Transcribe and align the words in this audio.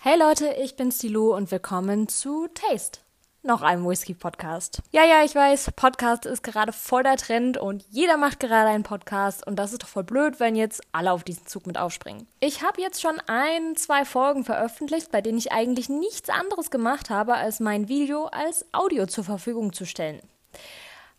Hey 0.00 0.16
Leute, 0.16 0.54
ich 0.62 0.76
bin 0.76 0.92
Stilu 0.92 1.34
und 1.34 1.50
willkommen 1.50 2.06
zu 2.06 2.46
Taste, 2.54 3.00
noch 3.42 3.62
einem 3.62 3.84
Whisky-Podcast. 3.84 4.80
Ja, 4.92 5.04
ja, 5.04 5.24
ich 5.24 5.34
weiß, 5.34 5.72
Podcast 5.74 6.24
ist 6.24 6.44
gerade 6.44 6.72
voll 6.72 7.02
der 7.02 7.16
Trend 7.16 7.58
und 7.58 7.84
jeder 7.90 8.16
macht 8.16 8.38
gerade 8.38 8.68
einen 8.68 8.84
Podcast 8.84 9.44
und 9.44 9.56
das 9.56 9.72
ist 9.72 9.82
doch 9.82 9.88
voll 9.88 10.04
blöd, 10.04 10.38
wenn 10.38 10.54
jetzt 10.54 10.82
alle 10.92 11.10
auf 11.10 11.24
diesen 11.24 11.48
Zug 11.48 11.66
mit 11.66 11.78
aufspringen. 11.78 12.28
Ich 12.38 12.62
habe 12.62 12.80
jetzt 12.80 13.00
schon 13.02 13.20
ein, 13.26 13.74
zwei 13.74 14.04
Folgen 14.04 14.44
veröffentlicht, 14.44 15.10
bei 15.10 15.20
denen 15.20 15.36
ich 15.36 15.50
eigentlich 15.50 15.88
nichts 15.88 16.30
anderes 16.30 16.70
gemacht 16.70 17.10
habe, 17.10 17.34
als 17.34 17.58
mein 17.58 17.88
Video 17.88 18.26
als 18.26 18.66
Audio 18.70 19.06
zur 19.06 19.24
Verfügung 19.24 19.72
zu 19.72 19.84
stellen. 19.84 20.22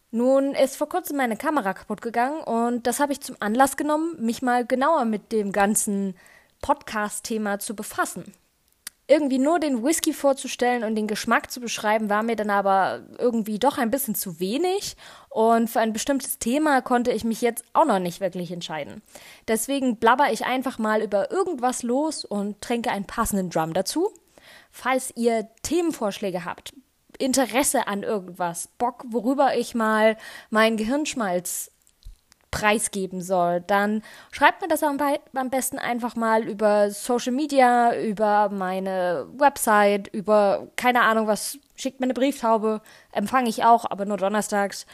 Nun 0.09 0.55
ist 0.55 0.77
vor 0.77 0.88
kurzem 0.88 1.18
meine 1.18 1.36
Kamera 1.36 1.73
kaputt 1.73 2.02
gegangen 2.02 2.39
und 2.43 2.88
das 2.88 3.02
habe 3.02 3.11
ich 3.11 3.20
zum 3.20 3.36
Anlass 3.41 3.75
genommen, 3.75 4.16
mich 4.23 4.41
mal 4.41 4.66
genauer 4.66 5.04
mit 5.04 5.34
dem 5.34 5.52
ganzen 5.52 6.16
Podcast-Thema 6.61 7.59
zu 7.59 7.75
befassen. 7.75 8.34
Irgendwie 9.12 9.40
nur 9.40 9.59
den 9.59 9.84
Whisky 9.84 10.13
vorzustellen 10.13 10.84
und 10.84 10.94
den 10.94 11.08
Geschmack 11.08 11.50
zu 11.50 11.59
beschreiben, 11.59 12.12
war 12.12 12.22
mir 12.22 12.36
dann 12.36 12.52
aber 12.52 13.02
irgendwie 13.17 13.58
doch 13.58 13.80
ein 13.80 13.90
bisschen 13.90 14.13
zu 14.13 14.40
wenig. 14.40 14.95
Und 15.30 15.67
für 15.67 15.80
ein 15.80 15.94
bestimmtes 15.94 16.38
Thema 16.38 16.81
konnte 16.81 17.12
ich 17.12 17.23
mich 17.23 17.41
jetzt 17.41 17.64
auch 17.73 17.86
noch 17.86 17.98
nicht 17.98 18.22
wirklich 18.22 18.52
entscheiden. 18.52 19.02
Deswegen 19.48 19.98
blabber 19.98 20.31
ich 20.31 20.45
einfach 20.45 20.77
mal 20.77 21.02
über 21.02 21.31
irgendwas 21.31 21.81
los 21.81 22.23
und 22.23 22.62
trinke 22.62 22.91
einen 22.91 23.05
passenden 23.05 23.50
Drum 23.50 23.73
dazu. 23.73 24.12
Falls 24.72 25.12
ihr 25.16 25.50
Themenvorschläge 25.64 26.45
habt, 26.45 26.73
Interesse 27.17 27.88
an 27.88 28.03
irgendwas, 28.03 28.70
Bock, 28.78 29.03
worüber 29.09 29.58
ich 29.58 29.73
mal 29.73 30.17
meinen 30.52 30.78
Gehirnschmalz 30.78 31.72
preisgeben 32.52 33.21
soll, 33.21 33.62
dann 33.62 34.02
schreibt 34.31 34.62
mir 34.62 34.67
das 34.67 34.84
am, 34.84 34.98
besten 35.49 35.77
einfach 35.77 36.16
mal 36.16 36.48
über 36.48 36.91
Social 36.91 37.31
Media, 37.34 37.95
über 37.95 38.49
meine 38.49 39.27
Website, 39.38 40.08
über 40.08 40.67
keine 40.75 41.02
Ahnung 41.02 41.27
was, 41.27 41.58
schickt 41.75 42.00
mir 42.00 42.05
eine 42.05 42.14
Brieftaube, 42.14 42.81
empfange 43.11 43.50
ich 43.50 43.64
auch, 43.64 43.86
aber 43.89 44.05
nur 44.05 44.17
donnerstags. 44.17 44.86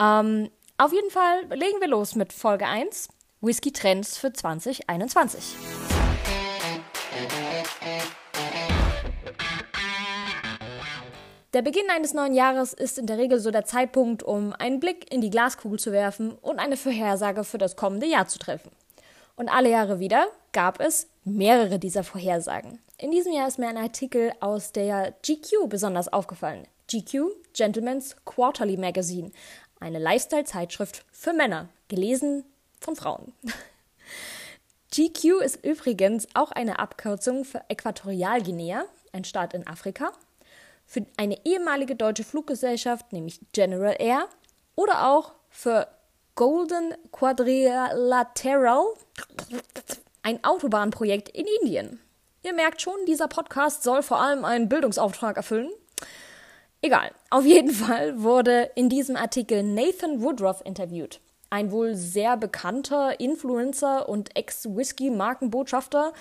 Ähm, 0.00 0.50
auf 0.76 0.92
jeden 0.92 1.10
Fall 1.10 1.44
legen 1.50 1.80
wir 1.80 1.88
los 1.88 2.14
mit 2.14 2.32
Folge 2.32 2.66
1, 2.66 3.08
Whisky 3.40 3.72
Trends 3.72 4.16
für 4.16 4.32
2021. 4.32 5.56
Der 11.54 11.62
Beginn 11.62 11.88
eines 11.88 12.12
neuen 12.12 12.34
Jahres 12.34 12.74
ist 12.74 12.98
in 12.98 13.06
der 13.06 13.16
Regel 13.16 13.40
so 13.40 13.50
der 13.50 13.64
Zeitpunkt, 13.64 14.22
um 14.22 14.52
einen 14.52 14.80
Blick 14.80 15.10
in 15.10 15.22
die 15.22 15.30
Glaskugel 15.30 15.78
zu 15.78 15.92
werfen 15.92 16.32
und 16.42 16.58
eine 16.58 16.76
Vorhersage 16.76 17.42
für 17.42 17.56
das 17.56 17.74
kommende 17.74 18.06
Jahr 18.06 18.28
zu 18.28 18.38
treffen. 18.38 18.70
Und 19.34 19.48
alle 19.48 19.70
Jahre 19.70 19.98
wieder 19.98 20.26
gab 20.52 20.78
es 20.78 21.08
mehrere 21.24 21.78
dieser 21.78 22.04
Vorhersagen. 22.04 22.80
In 22.98 23.12
diesem 23.12 23.32
Jahr 23.32 23.48
ist 23.48 23.58
mir 23.58 23.68
ein 23.68 23.78
Artikel 23.78 24.32
aus 24.40 24.72
der 24.72 25.14
GQ 25.22 25.70
besonders 25.70 26.12
aufgefallen. 26.12 26.66
GQ, 26.86 27.30
Gentleman's 27.54 28.14
Quarterly 28.26 28.76
Magazine, 28.76 29.30
eine 29.80 29.98
Lifestyle-Zeitschrift 29.98 31.06
für 31.10 31.32
Männer, 31.32 31.70
gelesen 31.88 32.44
von 32.78 32.94
Frauen. 32.94 33.32
GQ 34.94 35.40
ist 35.42 35.64
übrigens 35.64 36.28
auch 36.34 36.50
eine 36.50 36.78
Abkürzung 36.78 37.46
für 37.46 37.62
Äquatorialguinea, 37.70 38.84
ein 39.12 39.24
Staat 39.24 39.54
in 39.54 39.66
Afrika, 39.66 40.12
für 40.88 41.04
eine 41.18 41.38
ehemalige 41.44 41.94
deutsche 41.94 42.24
Fluggesellschaft, 42.24 43.12
nämlich 43.12 43.40
General 43.52 43.94
Air, 43.98 44.26
oder 44.74 45.06
auch 45.08 45.34
für 45.50 45.86
Golden 46.34 46.94
Quadrilateral, 47.12 48.86
ein 50.22 50.42
Autobahnprojekt 50.42 51.28
in 51.28 51.46
Indien. 51.60 52.00
Ihr 52.42 52.54
merkt 52.54 52.80
schon, 52.80 52.94
dieser 53.06 53.28
Podcast 53.28 53.82
soll 53.82 54.02
vor 54.02 54.20
allem 54.20 54.44
einen 54.44 54.68
Bildungsauftrag 54.68 55.36
erfüllen. 55.36 55.70
Egal, 56.80 57.10
auf 57.28 57.44
jeden 57.44 57.72
Fall 57.72 58.22
wurde 58.22 58.70
in 58.74 58.88
diesem 58.88 59.16
Artikel 59.16 59.62
Nathan 59.62 60.22
Woodruff 60.22 60.62
interviewt. 60.64 61.20
Ein 61.50 61.70
wohl 61.70 61.96
sehr 61.96 62.36
bekannter 62.36 63.20
Influencer 63.20 64.08
und 64.08 64.36
Ex-Whisky-Markenbotschafter, 64.36 66.12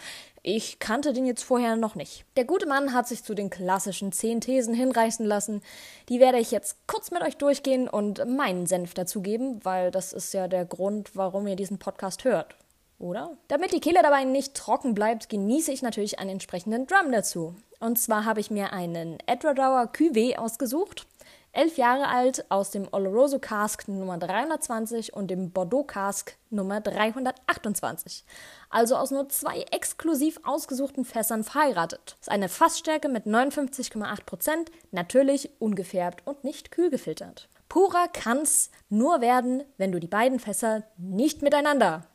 ich 0.47 0.79
kannte 0.79 1.11
den 1.11 1.25
jetzt 1.25 1.43
vorher 1.43 1.75
noch 1.75 1.95
nicht. 1.95 2.23
Der 2.37 2.45
gute 2.45 2.67
Mann 2.67 2.93
hat 2.93 3.05
sich 3.05 3.21
zu 3.21 3.33
den 3.33 3.49
klassischen 3.49 4.13
zehn 4.13 4.39
Thesen 4.39 4.73
hinreißen 4.73 5.25
lassen. 5.25 5.61
Die 6.07 6.21
werde 6.21 6.39
ich 6.39 6.51
jetzt 6.51 6.77
kurz 6.87 7.11
mit 7.11 7.21
euch 7.21 7.35
durchgehen 7.35 7.89
und 7.89 8.25
meinen 8.25 8.65
Senf 8.65 8.93
dazugeben, 8.93 9.59
weil 9.65 9.91
das 9.91 10.13
ist 10.13 10.33
ja 10.33 10.47
der 10.47 10.63
Grund, 10.63 11.17
warum 11.17 11.47
ihr 11.47 11.57
diesen 11.57 11.79
Podcast 11.79 12.23
hört. 12.23 12.55
Oder? 12.97 13.31
Damit 13.49 13.73
die 13.73 13.81
Kehle 13.81 13.99
dabei 14.01 14.23
nicht 14.23 14.53
trocken 14.53 14.93
bleibt, 14.93 15.27
genieße 15.27 15.73
ich 15.73 15.81
natürlich 15.81 16.17
einen 16.17 16.29
entsprechenden 16.29 16.87
Drum 16.87 17.11
dazu. 17.11 17.53
Und 17.81 17.99
zwar 17.99 18.23
habe 18.23 18.39
ich 18.39 18.49
mir 18.49 18.71
einen 18.71 19.17
Edwardauer 19.27 19.91
Cuvée 19.93 20.37
ausgesucht 20.37 21.07
elf 21.57 21.77
Jahre 21.77 22.07
alt, 22.07 22.45
aus 22.49 22.69
dem 22.69 22.87
Oloroso 22.91 23.39
Cask 23.39 23.87
Nummer 23.87 24.19
320 24.19 25.13
und 25.13 25.29
dem 25.29 25.51
Bordeaux 25.51 25.83
Cask 25.83 26.37
Nummer 26.51 26.81
328. 26.81 28.23
Also 28.69 28.95
aus 28.95 29.09
nur 29.09 29.27
zwei 29.29 29.61
exklusiv 29.71 30.39
ausgesuchten 30.43 31.03
Fässern 31.03 31.43
verheiratet. 31.43 32.15
Ist 32.21 32.29
eine 32.29 32.47
Fassstärke 32.47 33.09
mit 33.09 33.25
59,8 33.25 34.23
Prozent, 34.25 34.71
natürlich 34.91 35.49
ungefärbt 35.59 36.25
und 36.27 36.43
nicht 36.43 36.69
kühl 36.69 36.91
gefiltert. 36.91 37.49
Purer 37.69 38.07
kann's 38.13 38.69
nur 38.89 39.21
werden, 39.21 39.63
wenn 39.77 39.91
du 39.91 39.99
die 39.99 40.07
beiden 40.07 40.39
Fässer 40.39 40.83
nicht 40.97 41.41
miteinander. 41.41 42.05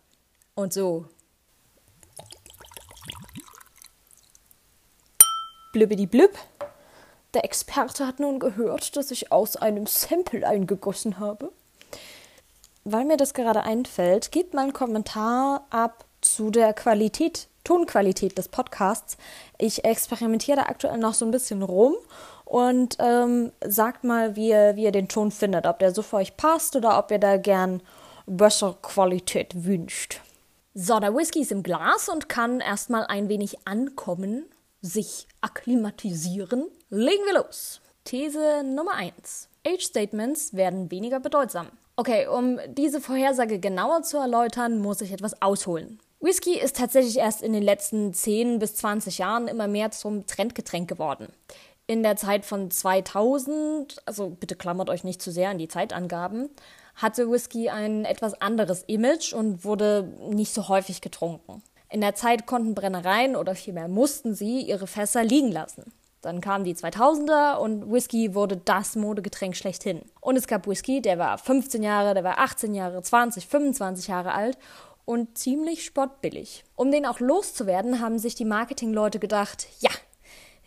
Und 0.55 0.73
so. 0.73 1.07
Blübbidi 5.73 6.07
blübb. 6.07 6.39
Der 7.35 7.45
Experte 7.45 8.07
hat 8.07 8.21
nun 8.21 8.39
gehört, 8.39 8.97
dass 8.97 9.11
ich 9.11 9.33
aus 9.33 9.57
einem 9.57 9.87
Sample 9.87 10.47
eingegossen 10.47 11.19
habe. 11.19 11.51
Weil 12.85 13.05
mir 13.05 13.17
das 13.17 13.33
gerade 13.33 13.63
einfällt, 13.63 14.33
gebt 14.33 14.55
mal 14.55 14.63
einen 14.63 14.73
Kommentar 14.73 15.67
ab 15.71 16.05
zu 16.21 16.51
der 16.51 16.75
Qualität, 16.75 17.49
Tonqualität 17.65 18.37
des 18.37 18.49
Podcasts. 18.49 19.17
Ich 19.57 19.85
experimentiere 19.85 20.59
da 20.59 20.63
aktuell 20.65 20.99
noch 20.99 21.15
so 21.15 21.25
ein 21.25 21.31
bisschen 21.31 21.63
rum 21.63 21.95
und 22.45 22.97
ähm, 22.99 23.53
sagt 23.65 24.05
mal, 24.05 24.37
wie 24.37 24.49
ihr, 24.49 24.77
wie 24.77 24.85
ihr 24.85 24.93
den 24.93 25.09
Ton 25.09 25.31
findet, 25.31 25.67
ob 25.67 25.79
der 25.79 25.95
so 25.95 26.03
für 26.03 26.17
euch 26.17 26.37
passt 26.37 26.77
oder 26.77 26.99
ob 26.99 27.11
ihr 27.11 27.19
da 27.19 27.37
gern 27.37 27.81
bessere 28.27 28.77
Qualität 28.83 29.65
wünscht. 29.65 30.21
So, 30.75 30.99
der 31.01 31.15
Whisky 31.15 31.41
ist 31.41 31.53
im 31.53 31.63
Glas 31.63 32.09
und 32.09 32.29
kann 32.29 32.61
erstmal 32.61 33.07
ein 33.07 33.29
wenig 33.29 33.67
ankommen, 33.67 34.45
sich 34.83 35.29
akklimatisieren. 35.41 36.67
Legen 36.91 37.25
wir 37.25 37.35
los. 37.35 37.81
These 38.05 38.65
Nummer 38.65 38.95
1. 38.95 39.49
Age-Statements 39.67 40.55
werden 40.55 40.91
weniger 40.91 41.21
bedeutsam. 41.21 41.69
Okay, 41.97 42.27
um 42.27 42.59
diese 42.67 43.01
Vorhersage 43.01 43.61
genauer 43.61 44.03
zu 44.03 44.17
erläutern, 44.17 44.81
muss 44.81 45.01
ich 45.01 45.13
etwas 45.13 45.41
ausholen. 45.41 46.01
Whisky 46.21 46.59
ist 46.59 46.77
tatsächlich 46.77 47.19
erst 47.19 47.43
in 47.43 47.53
den 47.53 47.63
letzten 47.63 48.13
10 48.13 48.59
bis 48.59 48.77
20 48.77 49.19
Jahren 49.19 49.49
immer 49.49 49.69
mehr 49.69 49.91
zum 49.91 50.27
Trendgetränk 50.27 50.89
geworden. 50.89 51.29
In 51.87 52.03
der 52.03 52.17
Zeit 52.17 52.45
von 52.45 52.71
2000, 52.71 54.03
also 54.07 54.31
bitte 54.31 54.57
klammert 54.57 54.89
euch 54.89 55.05
nicht 55.05 55.21
zu 55.21 55.31
sehr 55.31 55.51
an 55.51 55.59
die 55.59 55.69
Zeitangaben, 55.69 56.49
hatte 56.95 57.31
Whisky 57.31 57.69
ein 57.71 58.05
etwas 58.05 58.41
anderes 58.41 58.85
Image 58.87 59.33
und 59.33 59.65
wurde 59.65 60.13
nicht 60.31 60.55
so 60.55 60.69
häufig 60.69 61.01
getrunken. 61.01 61.63
In 61.93 62.01
der 62.01 62.15
Zeit 62.15 62.47
konnten 62.47 62.75
Brennereien 62.75 63.37
oder 63.37 63.55
vielmehr 63.55 63.87
mussten 63.87 64.35
sie 64.35 64.63
ihre 64.63 64.87
Fässer 64.87 65.23
liegen 65.23 65.53
lassen. 65.53 65.93
Dann 66.23 66.41
kamen 66.41 66.65
die 66.65 66.75
2000er 66.75 67.57
und 67.57 67.93
Whisky 67.93 68.35
wurde 68.35 68.57
das 68.57 68.97
Modegetränk 68.97 69.55
schlechthin. 69.55 70.01
Und 70.23 70.37
es 70.37 70.47
gab 70.47 70.67
Whisky, 70.67 71.03
der 71.03 71.19
war 71.19 71.37
15 71.37 71.83
Jahre, 71.83 72.15
der 72.15 72.25
war 72.25 72.39
18 72.39 72.73
Jahre, 72.73 73.03
20, 73.03 73.47
25 73.47 74.07
Jahre 74.07 74.33
alt 74.33 74.57
und 75.05 75.37
ziemlich 75.37 75.85
spottbillig. 75.85 76.65
Um 76.77 76.91
den 76.91 77.05
auch 77.05 77.21
loszuwerden, 77.21 78.01
haben 78.01 78.19
sich 78.19 78.35
die 78.37 78.47
Marketingleute 78.47 79.19
gedacht, 79.19 79.67
ja, 79.81 79.91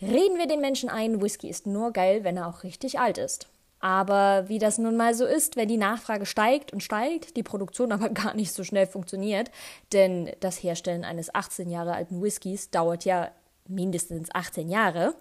reden 0.03 0.37
wir 0.37 0.45
den 0.45 0.61
Menschen 0.61 0.89
ein, 0.89 1.23
Whisky 1.23 1.49
ist 1.49 1.65
nur 1.65 1.91
geil, 1.91 2.23
wenn 2.23 2.37
er 2.37 2.47
auch 2.47 2.61
richtig 2.61 2.99
alt 2.99 3.17
ist. 3.17 3.47
Aber 3.79 4.47
wie 4.47 4.59
das 4.59 4.77
nun 4.77 4.97
mal 4.97 5.13
so 5.13 5.25
ist, 5.25 5.55
wenn 5.55 5.67
die 5.67 5.77
Nachfrage 5.77 6.25
steigt 6.25 6.73
und 6.73 6.81
steigt, 6.81 7.37
die 7.37 7.43
Produktion 7.43 7.91
aber 7.93 8.09
gar 8.09 8.33
nicht 8.33 8.53
so 8.53 8.63
schnell 8.63 8.87
funktioniert, 8.87 9.51
denn 9.93 10.31
das 10.39 10.63
Herstellen 10.63 11.03
eines 11.03 11.33
18 11.33 11.69
Jahre 11.69 11.93
alten 11.93 12.21
Whiskys 12.21 12.69
dauert 12.69 13.05
ja 13.05 13.31
mindestens 13.67 14.29
18 14.33 14.69
Jahre, 14.69 15.15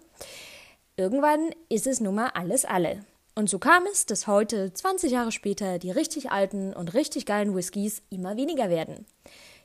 irgendwann 0.97 1.49
ist 1.69 1.87
es 1.87 1.99
nun 1.99 2.15
mal 2.15 2.29
alles 2.33 2.65
alle. 2.65 3.03
Und 3.37 3.49
so 3.49 3.59
kam 3.59 3.85
es, 3.91 4.05
dass 4.05 4.27
heute, 4.27 4.71
20 4.71 5.11
Jahre 5.11 5.31
später, 5.31 5.77
die 5.77 5.91
richtig 5.91 6.31
alten 6.31 6.73
und 6.73 6.93
richtig 6.93 7.25
geilen 7.25 7.53
Whiskys 7.53 8.01
immer 8.09 8.37
weniger 8.37 8.69
werden. 8.69 9.05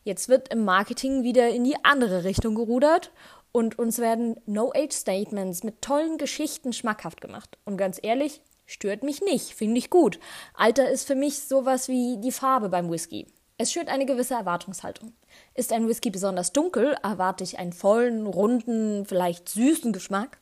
Jetzt 0.02 0.28
wird 0.28 0.52
im 0.52 0.64
Marketing 0.64 1.22
wieder 1.22 1.50
in 1.50 1.62
die 1.62 1.76
andere 1.84 2.24
Richtung 2.24 2.56
gerudert 2.56 3.12
und 3.52 3.78
uns 3.78 3.98
werden 3.98 4.40
No-Age-Statements 4.46 5.62
mit 5.62 5.82
tollen 5.82 6.18
Geschichten 6.18 6.72
schmackhaft 6.72 7.20
gemacht. 7.20 7.58
Und 7.64 7.76
ganz 7.76 8.00
ehrlich, 8.02 8.40
stört 8.70 9.02
mich 9.02 9.20
nicht, 9.20 9.54
finde 9.54 9.78
ich 9.78 9.90
gut. 9.90 10.18
Alter 10.54 10.90
ist 10.90 11.06
für 11.06 11.14
mich 11.14 11.40
sowas 11.40 11.88
wie 11.88 12.18
die 12.18 12.32
Farbe 12.32 12.68
beim 12.68 12.90
Whisky. 12.90 13.26
Es 13.58 13.72
schürt 13.72 13.88
eine 13.88 14.06
gewisse 14.06 14.34
Erwartungshaltung. 14.34 15.12
Ist 15.54 15.72
ein 15.72 15.86
Whisky 15.86 16.10
besonders 16.10 16.52
dunkel, 16.52 16.96
erwarte 17.02 17.44
ich 17.44 17.58
einen 17.58 17.74
vollen, 17.74 18.26
runden, 18.26 19.04
vielleicht 19.04 19.48
süßen 19.48 19.92
Geschmack. 19.92 20.38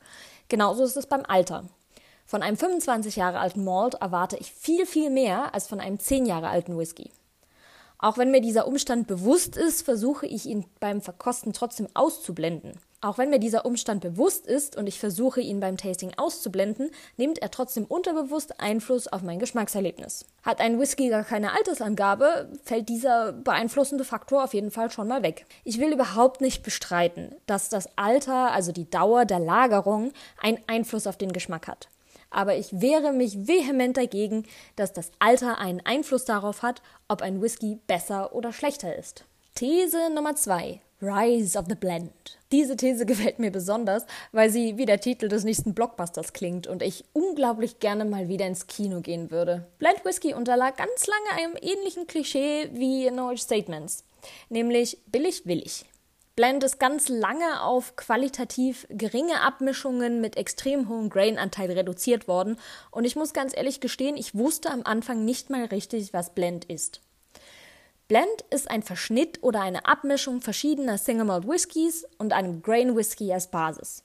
Genauso 0.49 0.85
ist 0.85 0.97
es 0.97 1.07
beim 1.07 1.25
Alter. 1.27 1.65
Von 2.27 2.43
einem 2.43 2.57
25 2.57 3.17
Jahre 3.17 3.41
alten 3.41 3.65
Malt 3.65 3.95
erwarte 3.95 4.37
ich 4.37 4.53
viel, 4.53 4.87
viel 4.87 5.11
mehr 5.11 5.55
als 5.55 5.67
von 5.67 5.81
einem 5.81 5.99
10 5.99 6.27
Jahre 6.27 6.49
alten 6.49 6.79
Whisky. 6.79 7.11
Auch 7.99 8.19
wenn 8.19 8.31
mir 8.31 8.41
dieser 8.41 8.69
Umstand 8.69 9.09
bewusst 9.09 9.57
ist, 9.57 9.83
versuche 9.83 10.27
ich 10.27 10.47
ihn 10.47 10.67
beim 10.79 11.01
Verkosten 11.01 11.53
trotzdem 11.53 11.89
auszublenden. 11.95 12.79
Auch 13.01 13.17
wenn 13.17 13.31
mir 13.31 13.39
dieser 13.39 13.65
Umstand 13.65 14.01
bewusst 14.01 14.47
ist 14.49 14.77
und 14.77 14.89
ich 14.89 14.99
versuche 14.99 15.41
ihn 15.41 15.61
beim 15.61 15.77
Tasting 15.77 16.13
auszublenden, 16.17 16.91
nimmt 17.17 17.39
er 17.39 17.53
trotzdem 17.53 17.85
unterbewusst 17.85 18.61
Einfluss 18.61 19.07
auf 19.07 19.23
mein 19.23 19.39
Geschmackserlebnis. 19.39 20.25
Hat 20.43 20.61
ein 20.61 20.81
Whisky 20.81 21.09
gar 21.09 21.23
keine 21.23 21.53
Altersangabe, 21.53 22.51
fällt 22.65 22.89
dieser 22.89 23.33
beeinflussende 23.33 24.03
Faktor 24.03 24.43
auf 24.43 24.53
jeden 24.53 24.73
Fall 24.73 24.91
schon 24.91 25.07
mal 25.07 25.23
weg. 25.23 25.47
Ich 25.63 25.79
will 25.79 25.93
überhaupt 25.93 26.41
nicht 26.41 26.65
bestreiten, 26.65 27.37
dass 27.47 27.69
das 27.69 27.89
Alter, 27.97 28.51
also 28.53 28.73
die 28.73 28.91
Dauer 28.91 29.27
der 29.27 29.39
Lagerung, 29.39 30.13
einen 30.43 30.59
Einfluss 30.67 31.07
auf 31.07 31.17
den 31.17 31.33
Geschmack 31.33 31.69
hat 31.69 31.89
aber 32.31 32.57
ich 32.57 32.81
wehre 32.81 33.13
mich 33.13 33.49
vehement 33.49 33.97
dagegen, 33.97 34.45
dass 34.77 34.93
das 34.93 35.11
Alter 35.19 35.59
einen 35.59 35.81
Einfluss 35.85 36.27
darauf 36.27 36.63
hat, 36.63 36.83
ob 37.09 37.23
ein 37.23 37.41
Whisky 37.41 37.79
besser 37.87 38.35
oder 38.35 38.53
schlechter 38.53 38.95
ist. 38.97 39.25
These 39.55 40.11
Nummer 40.15 40.37
2. 40.37 40.81
Rise 41.01 41.57
of 41.57 41.67
the 41.69 41.77
Blend. 41.77 42.11
Diese 42.51 42.77
These 42.77 43.07
gefällt 43.07 43.39
mir 43.39 43.53
besonders, 43.53 44.05
weil 44.33 44.51
sie 44.51 44.77
wie 44.77 44.87
der 44.87 45.01
Titel 45.01 45.29
des 45.29 45.45
nächsten 45.45 45.75
Blockbusters 45.75 46.33
klingt 46.33 46.67
und 46.67 46.83
ich 46.83 47.05
unglaublich 47.13 47.79
gerne 47.79 48.05
mal 48.05 48.29
wieder 48.29 48.47
ins 48.47 48.67
Kino 48.67 49.01
gehen 49.01 49.31
würde. 49.31 49.67
Blend 49.79 50.05
Whisky 50.05 50.35
unterlag 50.35 50.77
ganz 50.77 51.07
lange 51.07 51.43
einem 51.43 51.57
ähnlichen 51.61 52.07
Klischee 52.07 52.71
wie 52.73 53.09
Knowledge 53.09 53.43
Statements, 53.43 54.05
nämlich 54.49 54.99
billig 55.07 55.47
willig. 55.47 55.85
Blend 56.35 56.63
ist 56.63 56.79
ganz 56.79 57.09
lange 57.09 57.63
auf 57.63 57.97
qualitativ 57.97 58.87
geringe 58.91 59.41
Abmischungen 59.41 60.21
mit 60.21 60.37
extrem 60.37 60.89
hohem 60.89 61.11
Grain-Anteil 61.11 61.71
reduziert 61.73 62.29
worden 62.29 62.59
und 62.91 63.05
ich 63.05 63.17
muss 63.17 63.33
ganz 63.33 63.57
ehrlich 63.57 63.81
gestehen, 63.81 64.17
ich 64.17 64.37
wusste 64.37 64.71
am 64.71 64.83
Anfang 64.85 65.25
nicht 65.25 65.51
mal 65.51 65.65
richtig, 65.65 66.13
was 66.13 66.35
Blend 66.35 66.65
ist. 66.65 67.01
Blend 68.09 68.43
ist 68.49 68.71
ein 68.71 68.83
Verschnitt 68.83 69.43
oder 69.43 69.61
eine 69.61 69.85
Abmischung 69.85 70.41
verschiedener 70.41 70.97
Single 70.97 71.27
Malt 71.27 71.47
Whiskys 71.47 72.07
und 72.17 72.33
einem 72.33 72.63
Grain 72.63 72.97
Whisky 72.97 73.31
als 73.35 73.49
Basis. 73.49 74.03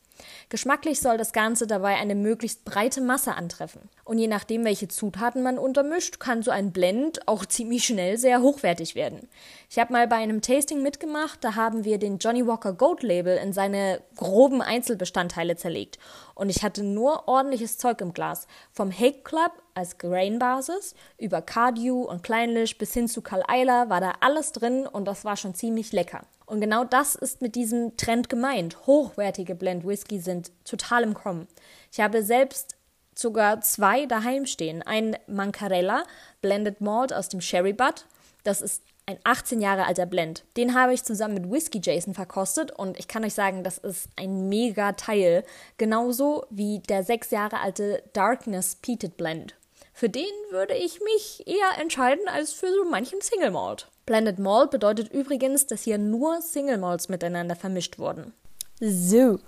Geschmacklich 0.49 0.99
soll 0.99 1.17
das 1.17 1.31
Ganze 1.31 1.67
dabei 1.67 1.95
eine 1.95 2.13
möglichst 2.13 2.65
breite 2.65 2.99
Masse 2.99 3.35
antreffen. 3.35 3.89
Und 4.03 4.19
je 4.19 4.27
nachdem, 4.27 4.65
welche 4.65 4.89
Zutaten 4.89 5.41
man 5.41 5.57
untermischt, 5.57 6.19
kann 6.19 6.43
so 6.43 6.51
ein 6.51 6.73
Blend 6.73 7.27
auch 7.27 7.45
ziemlich 7.45 7.85
schnell 7.85 8.17
sehr 8.17 8.41
hochwertig 8.41 8.95
werden. 8.95 9.29
Ich 9.69 9.79
habe 9.79 9.93
mal 9.93 10.07
bei 10.07 10.17
einem 10.17 10.41
Tasting 10.41 10.83
mitgemacht, 10.83 11.41
da 11.41 11.55
haben 11.55 11.85
wir 11.85 11.97
den 11.97 12.17
Johnny 12.17 12.45
Walker 12.45 12.73
Goat 12.73 13.03
Label 13.03 13.37
in 13.37 13.53
seine 13.53 14.01
groben 14.17 14.61
Einzelbestandteile 14.61 15.55
zerlegt. 15.55 15.97
Und 16.35 16.49
ich 16.49 16.63
hatte 16.63 16.83
nur 16.83 17.27
ordentliches 17.27 17.77
Zeug 17.77 18.01
im 18.01 18.13
Glas. 18.13 18.47
Vom 18.71 18.91
Hake 18.91 19.21
Club 19.23 19.51
als 19.73 19.97
Grain-Basis 19.97 20.95
über 21.17 21.41
Cardew 21.41 22.03
und 22.03 22.23
Kleinlisch 22.23 22.77
bis 22.77 22.93
hin 22.93 23.07
zu 23.07 23.21
Carl 23.21 23.43
Eiler 23.47 23.89
war 23.89 24.01
da 24.01 24.13
alles 24.19 24.51
drin 24.51 24.87
und 24.87 25.05
das 25.05 25.25
war 25.25 25.37
schon 25.37 25.55
ziemlich 25.55 25.91
lecker. 25.91 26.21
Und 26.45 26.61
genau 26.61 26.83
das 26.83 27.15
ist 27.15 27.41
mit 27.41 27.55
diesem 27.55 27.95
Trend 27.97 28.29
gemeint. 28.29 28.85
Hochwertige 28.85 29.55
Blend 29.55 29.85
Whisky 29.85 30.19
sind 30.19 30.51
total 30.65 31.03
im 31.03 31.13
Kommen. 31.13 31.47
Ich 31.91 31.99
habe 31.99 32.23
selbst 32.23 32.75
sogar 33.15 33.61
zwei 33.61 34.05
daheim 34.05 34.45
stehen. 34.45 34.81
Ein 34.81 35.15
Mancarella 35.27 36.03
Blended 36.41 36.81
Malt 36.81 37.13
aus 37.13 37.29
dem 37.29 37.41
Sherry 37.41 37.73
Butt. 37.73 38.05
Das 38.43 38.61
ist 38.61 38.83
ein 39.05 39.19
18 39.23 39.59
Jahre 39.59 39.85
alter 39.85 40.05
Blend. 40.05 40.43
Den 40.55 40.73
habe 40.73 40.93
ich 40.93 41.03
zusammen 41.03 41.33
mit 41.33 41.51
Whisky 41.51 41.79
Jason 41.83 42.13
verkostet 42.13 42.71
und 42.71 42.97
ich 42.97 43.07
kann 43.07 43.25
euch 43.25 43.33
sagen, 43.33 43.63
das 43.63 43.77
ist 43.77 44.07
ein 44.15 44.47
mega 44.49 44.93
Teil. 44.93 45.43
Genauso 45.77 46.45
wie 46.49 46.79
der 46.79 47.03
6 47.03 47.31
Jahre 47.31 47.59
alte 47.59 48.01
Darkness 48.13 48.75
Peated 48.75 49.17
Blend. 49.17 49.55
Für 49.93 50.09
den 50.09 50.31
würde 50.49 50.75
ich 50.75 51.01
mich 51.01 51.43
eher 51.45 51.81
entscheiden 51.81 52.27
als 52.27 52.53
für 52.53 52.73
so 52.73 52.89
manchen 52.89 53.21
Single 53.21 53.51
Malt. 53.51 53.89
Blended 54.05 54.39
Malt 54.39 54.71
bedeutet 54.71 55.11
übrigens, 55.13 55.65
dass 55.67 55.83
hier 55.83 55.97
nur 55.97 56.41
Single 56.41 56.77
Malts 56.77 57.09
miteinander 57.09 57.55
vermischt 57.55 57.99
wurden. 57.99 58.33
So, 58.79 59.39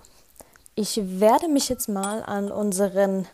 ich 0.74 1.00
werde 1.20 1.48
mich 1.48 1.68
jetzt 1.68 1.88
mal 1.88 2.22
an 2.22 2.50
unseren 2.50 3.26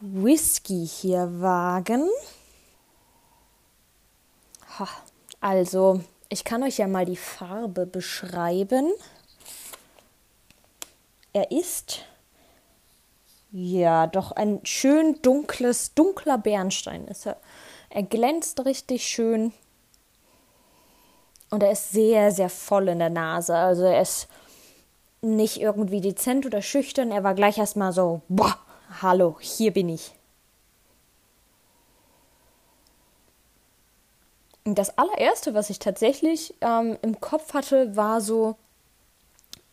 Whisky 0.00 0.86
hier 0.86 1.40
wagen. 1.40 2.08
Ha, 4.78 4.88
also, 5.42 6.00
ich 6.28 6.44
kann 6.44 6.62
euch 6.62 6.78
ja 6.78 6.86
mal 6.86 7.04
die 7.04 7.16
Farbe 7.16 7.84
beschreiben. 7.84 8.92
Er 11.32 11.50
ist 11.50 12.04
ja 13.50 14.06
doch 14.06 14.30
ein 14.32 14.60
schön 14.62 15.20
dunkles, 15.20 15.94
dunkler 15.94 16.38
Bernstein 16.38 17.08
ist 17.08 17.26
er. 17.26 17.36
Er 17.90 18.04
glänzt 18.04 18.64
richtig 18.64 19.04
schön. 19.04 19.52
Und 21.50 21.62
er 21.64 21.72
ist 21.72 21.90
sehr, 21.90 22.30
sehr 22.30 22.48
voll 22.48 22.88
in 22.88 23.00
der 23.00 23.10
Nase. 23.10 23.54
Also 23.56 23.82
er 23.82 24.00
ist 24.00 24.28
nicht 25.22 25.60
irgendwie 25.60 26.00
dezent 26.00 26.46
oder 26.46 26.62
schüchtern. 26.62 27.10
Er 27.10 27.24
war 27.24 27.34
gleich 27.34 27.58
erstmal 27.58 27.92
so, 27.92 28.22
boah, 28.28 28.56
hallo, 29.02 29.36
hier 29.40 29.72
bin 29.72 29.88
ich. 29.88 30.12
Das 34.64 34.96
allererste, 34.96 35.54
was 35.54 35.70
ich 35.70 35.78
tatsächlich 35.78 36.54
ähm, 36.60 36.96
im 37.02 37.20
Kopf 37.20 37.54
hatte, 37.54 37.96
war 37.96 38.20
so 38.20 38.56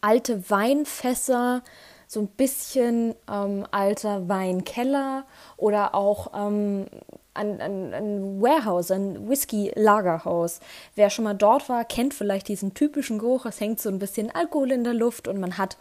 alte 0.01 0.49
Weinfässer, 0.49 1.61
so 2.07 2.21
ein 2.21 2.27
bisschen 2.27 3.13
ähm, 3.31 3.67
alter 3.69 4.27
Weinkeller 4.27 5.25
oder 5.57 5.93
auch 5.93 6.31
ähm, 6.33 6.87
ein, 7.35 7.61
ein, 7.61 7.93
ein 7.93 8.41
Warehouse, 8.41 8.89
ein 8.89 9.29
Whisky-Lagerhaus. 9.29 10.59
Wer 10.95 11.11
schon 11.11 11.25
mal 11.25 11.35
dort 11.35 11.69
war, 11.69 11.85
kennt 11.85 12.15
vielleicht 12.15 12.47
diesen 12.47 12.73
typischen 12.73 13.19
Geruch. 13.19 13.45
Es 13.45 13.61
hängt 13.61 13.79
so 13.79 13.89
ein 13.89 13.99
bisschen 13.99 14.31
Alkohol 14.31 14.71
in 14.71 14.83
der 14.83 14.95
Luft 14.95 15.27
und 15.27 15.39
man 15.39 15.59
hat 15.59 15.77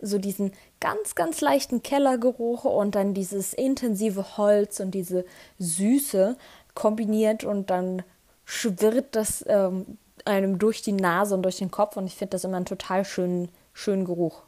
so 0.00 0.18
diesen 0.18 0.52
ganz, 0.78 1.14
ganz 1.16 1.40
leichten 1.40 1.82
Kellergeruch 1.82 2.64
und 2.64 2.94
dann 2.94 3.12
dieses 3.14 3.52
intensive 3.52 4.36
Holz 4.36 4.78
und 4.78 4.92
diese 4.92 5.24
Süße 5.58 6.36
kombiniert 6.74 7.44
und 7.44 7.70
dann 7.70 8.02
schwirrt 8.52 9.16
das 9.16 9.44
ähm, 9.48 9.98
einem 10.26 10.58
durch 10.58 10.82
die 10.82 10.92
Nase 10.92 11.34
und 11.34 11.42
durch 11.42 11.56
den 11.56 11.70
Kopf 11.70 11.96
und 11.96 12.06
ich 12.06 12.16
finde 12.16 12.32
das 12.32 12.44
immer 12.44 12.56
einen 12.56 12.66
total 12.66 13.04
schönen, 13.04 13.48
schönen 13.72 14.04
Geruch. 14.04 14.42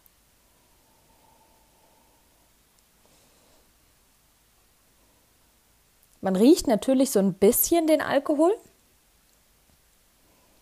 Man 6.20 6.36
riecht 6.36 6.66
natürlich 6.66 7.10
so 7.10 7.18
ein 7.18 7.34
bisschen 7.34 7.86
den 7.86 8.02
Alkohol. 8.02 8.54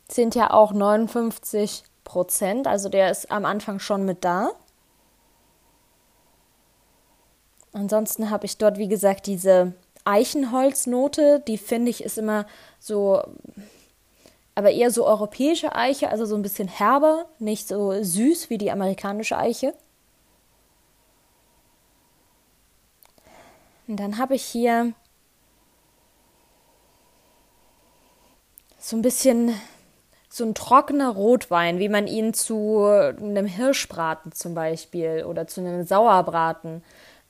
Sind 0.09 0.35
ja 0.35 0.51
auch 0.51 0.73
59 0.73 1.85
Prozent, 2.05 2.67
also 2.67 2.89
der 2.89 3.11
ist 3.11 3.31
am 3.31 3.45
Anfang 3.45 3.81
schon 3.81 4.05
mit 4.05 4.25
da. 4.25 4.51
Ansonsten 7.73 8.31
habe 8.31 8.47
ich 8.47 8.59
dort, 8.59 8.79
wie 8.79 8.89
gesagt, 8.89 9.27
diese 9.27 9.73
Eichenholznote, 10.05 11.43
die 11.47 11.59
finde 11.59 11.91
ich 11.91 12.03
ist 12.03 12.19
immer 12.19 12.47
so, 12.79 13.23
aber 14.55 14.71
eher 14.71 14.91
so 14.91 15.07
europäische 15.07 15.75
Eiche, 15.75 16.11
also 16.11 16.27
so 16.27 16.35
ein 16.35 16.43
bisschen 16.43 16.69
herber, 16.69 17.27
nicht 17.39 17.69
so 17.69 18.03
süß 18.03 18.51
wie 18.51 18.59
die 18.59 18.71
amerikanische 18.71 19.39
Eiche. 19.39 19.75
Und 23.89 23.97
dann 23.97 24.19
habe 24.19 24.35
ich 24.35 24.43
hier 24.45 24.93
so 28.79 28.97
ein 28.97 29.03
bisschen 29.03 29.55
so 30.29 30.45
ein 30.45 30.55
trockener 30.55 31.11
Rotwein, 31.11 31.79
wie 31.79 31.91
man 31.91 32.07
ihn 32.07 32.33
zu 32.33 32.85
einem 32.85 33.47
Hirschbraten 33.47 34.33
zum 34.33 34.55
Beispiel 34.55 35.25
oder 35.25 35.47
zu 35.47 35.61
einem 35.61 35.85
Sauerbraten 35.85 36.83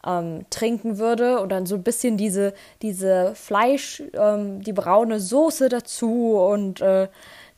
ähm, 0.07 0.47
trinken 0.51 0.99
würde 0.99 1.41
und 1.41 1.51
dann 1.51 1.67
so 1.67 1.75
ein 1.75 1.83
bisschen 1.83 2.17
diese, 2.17 2.55
diese 2.83 3.35
Fleisch, 3.35 4.03
ähm, 4.15 4.63
die 4.63 4.73
braune 4.73 5.21
Soße 5.21 5.69
dazu 5.69 6.37
und 6.37 6.81
äh, 6.81 7.09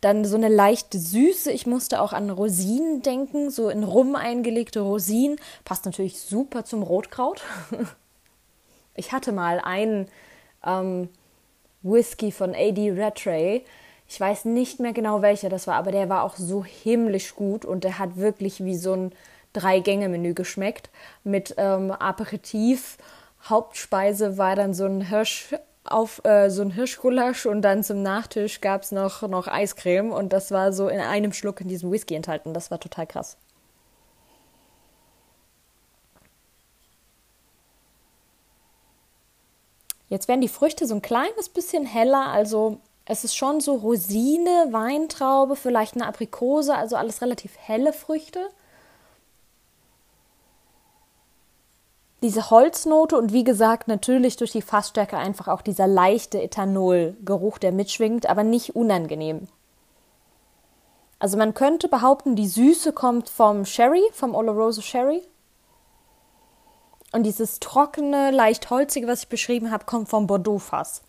dann 0.00 0.24
so 0.24 0.36
eine 0.36 0.48
leichte 0.48 0.98
Süße. 0.98 1.50
Ich 1.50 1.66
musste 1.66 2.02
auch 2.02 2.12
an 2.12 2.28
Rosinen 2.28 3.00
denken, 3.02 3.50
so 3.50 3.70
in 3.70 3.84
Rum 3.84 4.16
eingelegte 4.16 4.80
Rosinen. 4.80 5.38
Passt 5.64 5.86
natürlich 5.86 6.20
super 6.20 6.64
zum 6.64 6.82
Rotkraut. 6.82 7.42
ich 8.94 9.12
hatte 9.12 9.32
mal 9.32 9.60
einen 9.60 10.08
ähm, 10.64 11.08
Whisky 11.82 12.32
von 12.32 12.54
A.D. 12.54 12.92
Rattray, 13.00 13.64
ich 14.08 14.20
weiß 14.20 14.44
nicht 14.44 14.80
mehr 14.80 14.92
genau 14.92 15.22
welcher 15.22 15.48
das 15.48 15.66
war, 15.66 15.76
aber 15.76 15.90
der 15.90 16.08
war 16.08 16.24
auch 16.24 16.36
so 16.36 16.64
himmlisch 16.64 17.34
gut 17.34 17.64
und 17.64 17.84
der 17.84 17.98
hat 17.98 18.16
wirklich 18.16 18.62
wie 18.64 18.76
so 18.76 18.92
ein 18.92 19.12
Drei-Gänge-Menü 19.54 20.34
geschmeckt. 20.34 20.90
Mit 21.24 21.54
ähm, 21.56 21.90
Aperitif, 21.90 22.98
Hauptspeise 23.48 24.36
war 24.36 24.56
dann 24.56 24.74
so 24.74 24.84
ein 24.84 25.00
Hirsch, 25.08 25.54
auf 25.84 26.24
äh, 26.24 26.50
so 26.50 26.62
ein 26.62 26.70
Hirschgulasch 26.70 27.46
und 27.46 27.62
dann 27.62 27.82
zum 27.82 28.02
Nachtisch 28.02 28.60
gab 28.60 28.82
es 28.82 28.92
noch, 28.92 29.22
noch 29.22 29.48
Eiscreme 29.48 30.12
und 30.12 30.32
das 30.32 30.50
war 30.50 30.72
so 30.72 30.88
in 30.88 31.00
einem 31.00 31.32
Schluck 31.32 31.60
in 31.60 31.68
diesem 31.68 31.90
Whisky 31.90 32.14
enthalten. 32.14 32.54
Das 32.54 32.70
war 32.70 32.80
total 32.80 33.06
krass. 33.06 33.36
Jetzt 40.08 40.28
werden 40.28 40.42
die 40.42 40.48
Früchte 40.48 40.86
so 40.86 40.94
ein 40.94 41.02
kleines 41.02 41.48
bisschen 41.48 41.84
heller, 41.86 42.28
also 42.28 42.78
es 43.06 43.24
ist 43.24 43.36
schon 43.36 43.60
so 43.60 43.74
Rosine, 43.74 44.68
Weintraube, 44.70 45.56
vielleicht 45.56 45.94
eine 45.94 46.06
Aprikose, 46.06 46.74
also 46.74 46.96
alles 46.96 47.20
relativ 47.20 47.56
helle 47.58 47.92
Früchte. 47.92 48.48
Diese 52.24 52.48
Holznote 52.48 53.18
und 53.18 53.34
wie 53.34 53.44
gesagt, 53.44 53.86
natürlich 53.86 54.38
durch 54.38 54.50
die 54.50 54.62
Fassstärke 54.62 55.18
einfach 55.18 55.46
auch 55.46 55.60
dieser 55.60 55.86
leichte 55.86 56.40
Ethanolgeruch, 56.40 57.58
der 57.58 57.70
mitschwingt, 57.70 58.24
aber 58.30 58.44
nicht 58.44 58.74
unangenehm. 58.74 59.46
Also 61.18 61.36
man 61.36 61.52
könnte 61.52 61.86
behaupten, 61.86 62.34
die 62.34 62.48
Süße 62.48 62.94
kommt 62.94 63.28
vom 63.28 63.66
Sherry, 63.66 64.02
vom 64.14 64.34
Oloroso 64.34 64.80
Sherry. 64.80 65.20
Und 67.12 67.24
dieses 67.24 67.60
trockene, 67.60 68.30
leicht 68.30 68.70
holzige, 68.70 69.06
was 69.06 69.24
ich 69.24 69.28
beschrieben 69.28 69.70
habe, 69.70 69.84
kommt 69.84 70.08
vom 70.08 70.26
Bordeaux-Fass. 70.26 71.02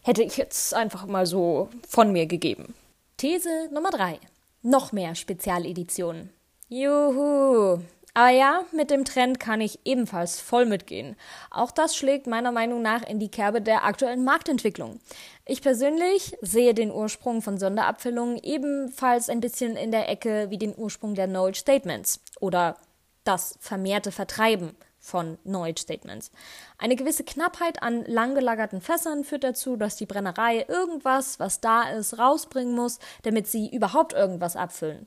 Hätte 0.00 0.22
ich 0.22 0.38
jetzt 0.38 0.72
einfach 0.72 1.04
mal 1.04 1.26
so 1.26 1.68
von 1.86 2.12
mir 2.12 2.24
gegeben. 2.24 2.72
These 3.18 3.68
Nummer 3.74 3.90
3. 3.90 4.18
Noch 4.62 4.92
mehr 4.92 5.16
Spezialeditionen. 5.16 6.30
Juhu. 6.70 7.82
Aber 8.14 8.28
ja, 8.28 8.64
mit 8.72 8.90
dem 8.90 9.06
Trend 9.06 9.40
kann 9.40 9.62
ich 9.62 9.80
ebenfalls 9.84 10.38
voll 10.38 10.66
mitgehen. 10.66 11.16
Auch 11.50 11.70
das 11.70 11.96
schlägt 11.96 12.26
meiner 12.26 12.52
Meinung 12.52 12.82
nach 12.82 13.02
in 13.02 13.18
die 13.18 13.30
Kerbe 13.30 13.62
der 13.62 13.84
aktuellen 13.84 14.22
Marktentwicklung. 14.22 15.00
Ich 15.46 15.62
persönlich 15.62 16.36
sehe 16.42 16.74
den 16.74 16.90
Ursprung 16.90 17.40
von 17.40 17.58
Sonderabfüllungen 17.58 18.38
ebenfalls 18.42 19.30
ein 19.30 19.40
bisschen 19.40 19.76
in 19.76 19.92
der 19.92 20.10
Ecke 20.10 20.50
wie 20.50 20.58
den 20.58 20.76
Ursprung 20.76 21.14
der 21.14 21.26
Knowledge 21.26 21.60
Statements 21.60 22.20
oder 22.38 22.76
das 23.24 23.56
vermehrte 23.60 24.12
Vertreiben 24.12 24.76
von 24.98 25.38
Knowledge 25.44 25.80
Statements. 25.80 26.30
Eine 26.78 26.96
gewisse 26.96 27.24
Knappheit 27.24 27.82
an 27.82 28.04
lang 28.04 28.34
gelagerten 28.34 28.82
Fässern 28.82 29.24
führt 29.24 29.42
dazu, 29.42 29.76
dass 29.76 29.96
die 29.96 30.06
Brennerei 30.06 30.66
irgendwas, 30.68 31.40
was 31.40 31.60
da 31.60 31.88
ist, 31.90 32.18
rausbringen 32.18 32.74
muss, 32.74 32.98
damit 33.22 33.48
sie 33.48 33.68
überhaupt 33.68 34.12
irgendwas 34.12 34.54
abfüllen. 34.54 35.06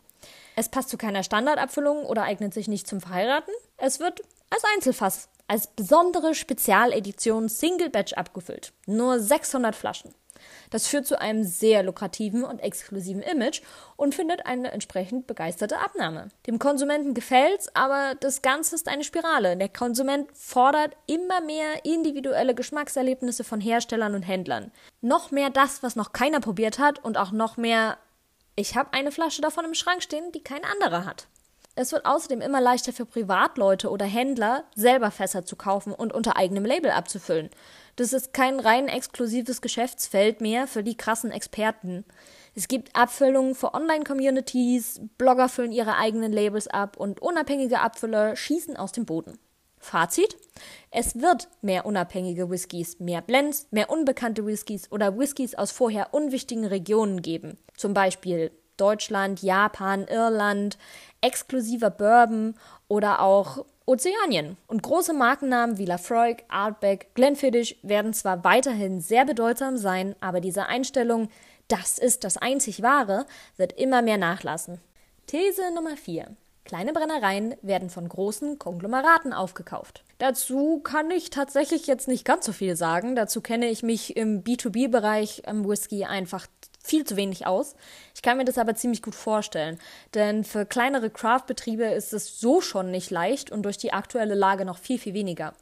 Es 0.56 0.70
passt 0.70 0.90
zu 0.90 0.98
keiner 0.98 1.24
Standardabfüllung 1.24 2.06
oder 2.06 2.24
eignet 2.24 2.54
sich 2.54 2.68
nicht 2.68 2.88
zum 2.88 3.02
Verheiraten. 3.02 3.54
Es 3.78 4.00
wird 4.00 4.22
als 4.50 4.64
Einzelfass, 4.76 5.30
als 5.48 5.68
besondere 5.68 6.34
Spezialedition 6.34 7.50
Single 7.50 7.90
Batch 7.90 8.14
abgefüllt. 8.14 8.74
Nur 8.86 9.20
600 9.20 9.76
Flaschen. 9.76 10.14
Das 10.70 10.88
führt 10.88 11.08
zu 11.08 11.20
einem 11.20 11.44
sehr 11.44 11.84
lukrativen 11.84 12.44
und 12.44 12.60
exklusiven 12.60 13.22
Image 13.22 13.62
und 13.96 14.16
findet 14.16 14.46
eine 14.46 14.72
entsprechend 14.72 15.28
begeisterte 15.28 15.80
Abnahme. 15.80 16.30
Dem 16.48 16.60
Konsumenten 16.60 17.14
gefällt's, 17.14 17.70
aber 17.74 18.16
das 18.20 18.42
Ganze 18.42 18.76
ist 18.76 18.88
eine 18.88 19.04
Spirale. 19.04 19.56
Der 19.58 19.70
Konsument 19.70 20.30
fordert 20.34 20.96
immer 21.08 21.42
mehr 21.42 21.86
individuelle 21.86 22.56
Geschmackserlebnisse 22.56 23.44
von 23.44 23.62
Herstellern 23.62 24.16
und 24.16 24.24
Händlern. 24.24 24.72
Noch 25.02 25.32
mehr 25.32 25.50
das, 25.50 25.84
was 25.84 25.96
noch 25.96 26.14
keiner 26.14 26.40
probiert 26.40 26.80
hat 26.80 27.04
und 27.04 27.18
auch 27.18 27.32
noch 27.32 27.58
mehr 27.58 27.98
ich 28.56 28.76
habe 28.76 28.94
eine 28.94 29.12
Flasche 29.12 29.42
davon 29.42 29.66
im 29.66 29.74
Schrank 29.74 30.02
stehen, 30.02 30.32
die 30.32 30.44
kein 30.44 30.64
anderer 30.64 31.06
hat. 31.06 31.28
Es 31.78 31.92
wird 31.92 32.06
außerdem 32.06 32.40
immer 32.40 32.62
leichter 32.62 32.94
für 32.94 33.06
Privatleute 33.06 33.90
oder 33.90 34.06
Händler, 34.06 34.64
selber 34.76 35.12
Fässer 35.12 35.46
zu 35.46 35.58
kaufen 35.58 35.92
und 35.94 36.14
unter 36.14 36.38
eigenem 36.38 36.64
Label 36.64 36.92
abzufüllen. 36.92 37.50
Das 37.98 38.14
ist 38.14 38.34
kein 38.34 38.62
rein 38.62 38.88
exklusives 38.88 39.62
Geschäftsfeld 39.62 40.40
mehr 40.40 40.68
für 40.68 40.84
die 40.84 40.96
krassen 40.96 41.32
Experten. 41.32 42.06
Es 42.56 42.70
gibt 42.70 42.96
Abfüllungen 42.96 43.56
für 43.56 43.74
Online-Communities, 43.74 45.02
Blogger 45.18 45.50
füllen 45.50 45.74
ihre 45.74 45.98
eigenen 45.98 46.32
Labels 46.32 46.70
ab 46.70 46.96
und 46.96 47.22
unabhängige 47.22 47.82
Abfüller 47.82 48.38
schießen 48.38 48.78
aus 48.78 48.94
dem 48.94 49.06
Boden. 49.06 49.38
Fazit: 49.86 50.36
Es 50.90 51.22
wird 51.22 51.48
mehr 51.62 51.86
unabhängige 51.86 52.50
Whiskys, 52.50 53.00
mehr 53.00 53.22
Blends, 53.22 53.68
mehr 53.70 53.90
unbekannte 53.90 54.46
Whiskys 54.46 54.92
oder 54.92 55.18
Whiskys 55.18 55.54
aus 55.56 55.72
vorher 55.72 56.14
unwichtigen 56.14 56.66
Regionen 56.66 57.22
geben. 57.22 57.58
Zum 57.78 57.94
Beispiel 57.94 58.52
Deutschland, 58.78 59.42
Japan, 59.44 60.08
Irland, 60.08 60.78
exklusiver 61.22 61.92
Bourbon 61.92 62.56
oder 62.88 63.22
auch 63.22 63.64
Ozeanien. 63.86 64.58
Und 64.68 64.82
große 64.82 65.14
Markennamen 65.14 65.78
wie 65.78 65.86
Lafroig, 65.86 66.44
Artback, 66.48 67.14
Glenfiddich 67.14 67.78
werden 67.84 68.14
zwar 68.14 68.44
weiterhin 68.44 69.00
sehr 69.00 69.26
bedeutsam 69.26 69.78
sein, 69.78 70.16
aber 70.20 70.42
diese 70.42 70.66
Einstellung, 70.66 71.30
das 71.68 72.00
ist 72.00 72.24
das 72.24 72.38
einzig 72.38 72.82
wahre, 72.82 73.28
wird 73.58 73.74
immer 73.74 74.02
mehr 74.02 74.18
nachlassen. 74.18 74.82
These 75.28 75.72
Nummer 75.74 75.96
4. 75.96 76.36
Kleine 76.66 76.94
Brennereien 76.94 77.54
werden 77.62 77.92
von 77.92 78.10
großen 78.10 78.58
Konglomeraten 78.58 79.34
aufgekauft. 79.34 80.04
Dazu 80.18 80.80
kann 80.80 81.12
ich 81.12 81.30
tatsächlich 81.30 81.86
jetzt 81.86 82.08
nicht 82.08 82.26
ganz 82.26 82.44
so 82.44 82.54
viel 82.54 82.76
sagen. 82.76 83.16
Dazu 83.16 83.40
kenne 83.40 83.70
ich 83.70 83.84
mich 83.84 84.18
im 84.18 84.44
B2B-Bereich 84.44 85.48
am 85.48 85.68
Whisky 85.70 86.06
einfach 86.06 86.48
viel 86.84 87.04
zu 87.04 87.18
wenig 87.18 87.46
aus. 87.46 87.76
Ich 88.16 88.24
kann 88.24 88.38
mir 88.38 88.46
das 88.46 88.58
aber 88.58 88.74
ziemlich 88.74 89.04
gut 89.04 89.14
vorstellen, 89.14 89.78
denn 90.16 90.44
für 90.44 90.66
kleinere 90.66 91.12
Craft-Betriebe 91.12 91.86
ist 91.86 92.14
es 92.14 92.40
so 92.40 92.62
schon 92.62 92.90
nicht 92.90 93.12
leicht 93.12 93.52
und 93.52 93.62
durch 93.62 93.78
die 93.78 93.94
aktuelle 93.94 94.36
Lage 94.36 94.66
noch 94.66 94.80
viel, 94.80 94.98
viel 94.98 95.14
weniger. 95.14 95.54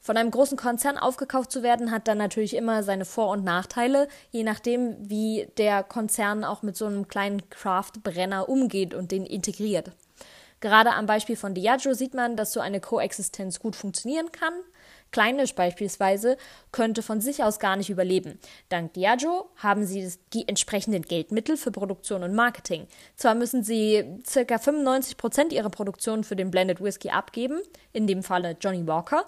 Von 0.00 0.16
einem 0.16 0.32
großen 0.32 0.58
Konzern 0.58 0.98
aufgekauft 0.98 1.52
zu 1.52 1.62
werden, 1.62 1.92
hat 1.92 2.08
dann 2.08 2.18
natürlich 2.18 2.56
immer 2.56 2.82
seine 2.82 3.04
Vor- 3.04 3.30
und 3.30 3.44
Nachteile, 3.44 4.08
je 4.30 4.42
nachdem, 4.42 4.96
wie 4.98 5.48
der 5.56 5.84
Konzern 5.84 6.42
auch 6.42 6.62
mit 6.62 6.76
so 6.76 6.86
einem 6.86 7.06
kleinen 7.06 7.48
Craft-Brenner 7.48 8.48
umgeht 8.48 8.92
und 8.92 9.12
den 9.12 9.24
integriert. 9.24 9.92
Gerade 10.60 10.92
am 10.92 11.06
Beispiel 11.06 11.36
von 11.36 11.54
Diageo 11.54 11.94
sieht 11.94 12.14
man, 12.14 12.36
dass 12.36 12.52
so 12.52 12.60
eine 12.60 12.80
Koexistenz 12.80 13.60
gut 13.60 13.76
funktionieren 13.76 14.32
kann. 14.32 14.52
Kleinisch 15.10 15.54
beispielsweise 15.54 16.36
könnte 16.70 17.02
von 17.02 17.20
sich 17.20 17.42
aus 17.42 17.58
gar 17.58 17.76
nicht 17.76 17.88
überleben. 17.88 18.38
Dank 18.68 18.92
Diageo 18.92 19.48
haben 19.56 19.86
sie 19.86 20.12
die 20.34 20.46
entsprechenden 20.46 21.02
Geldmittel 21.02 21.56
für 21.56 21.70
Produktion 21.70 22.22
und 22.22 22.34
Marketing. 22.34 22.86
Zwar 23.16 23.34
müssen 23.34 23.62
sie 23.62 24.04
ca. 24.30 24.58
95 24.58 25.16
Prozent 25.16 25.52
ihrer 25.52 25.70
Produktion 25.70 26.24
für 26.24 26.36
den 26.36 26.50
Blended 26.50 26.82
Whisky 26.82 27.10
abgeben, 27.10 27.60
in 27.92 28.06
dem 28.06 28.22
Falle 28.22 28.56
Johnny 28.60 28.86
Walker, 28.86 29.24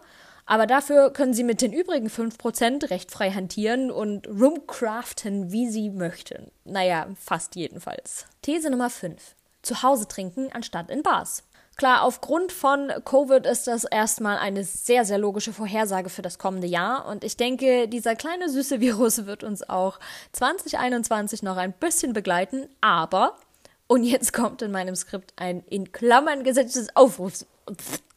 aber 0.51 0.67
dafür 0.67 1.13
können 1.13 1.33
sie 1.33 1.45
mit 1.45 1.63
den 1.63 1.73
übrigen 1.73 2.09
5% 2.09 2.91
recht 2.91 3.13
frei 3.13 3.31
hantieren 3.31 3.91
und 3.91 4.27
rumcraften, 4.27 5.53
wie 5.53 5.71
sie 5.71 5.91
möchten. 5.91 6.51
Naja, 6.65 7.07
fast 7.19 7.55
jedenfalls. 7.55 8.27
These 8.43 8.69
Nummer 8.69 8.91
5. 8.91 9.37
Zu 9.63 9.83
Hause 9.83 10.09
trinken 10.09 10.51
anstatt 10.53 10.91
in 10.91 11.03
Bars. 11.03 11.43
Klar, 11.81 12.03
aufgrund 12.03 12.53
von 12.53 12.93
Covid 13.07 13.47
ist 13.47 13.67
das 13.67 13.85
erstmal 13.85 14.37
eine 14.37 14.65
sehr, 14.65 15.07
sehr 15.07 15.17
logische 15.17 15.55
Vorhersage 15.55 16.11
für 16.11 16.21
das 16.21 16.39
kommende 16.39 16.67
Jahr. 16.67 17.07
Und 17.07 17.25
ich 17.25 17.39
denke, 17.39 17.89
dieser 17.89 18.17
kleine 18.17 18.51
süße 18.51 18.81
Virus 18.81 19.25
wird 19.25 19.45
uns 19.45 19.67
auch 19.67 19.99
2021 20.33 21.43
noch 21.43 21.57
ein 21.57 21.73
bisschen 21.73 22.13
begleiten. 22.13 22.69
Aber, 22.83 23.39
und 23.87 24.05
jetzt 24.05 24.35
kommt 24.35 24.61
in 24.61 24.73
meinem 24.73 24.95
Skript 24.95 25.33
ein 25.37 25.65
in 25.71 25.91
Klammern 25.91 26.45
gesetztes 26.45 26.95
Aufruf, 26.95 27.47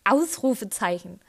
Ausrufezeichen. 0.03 1.21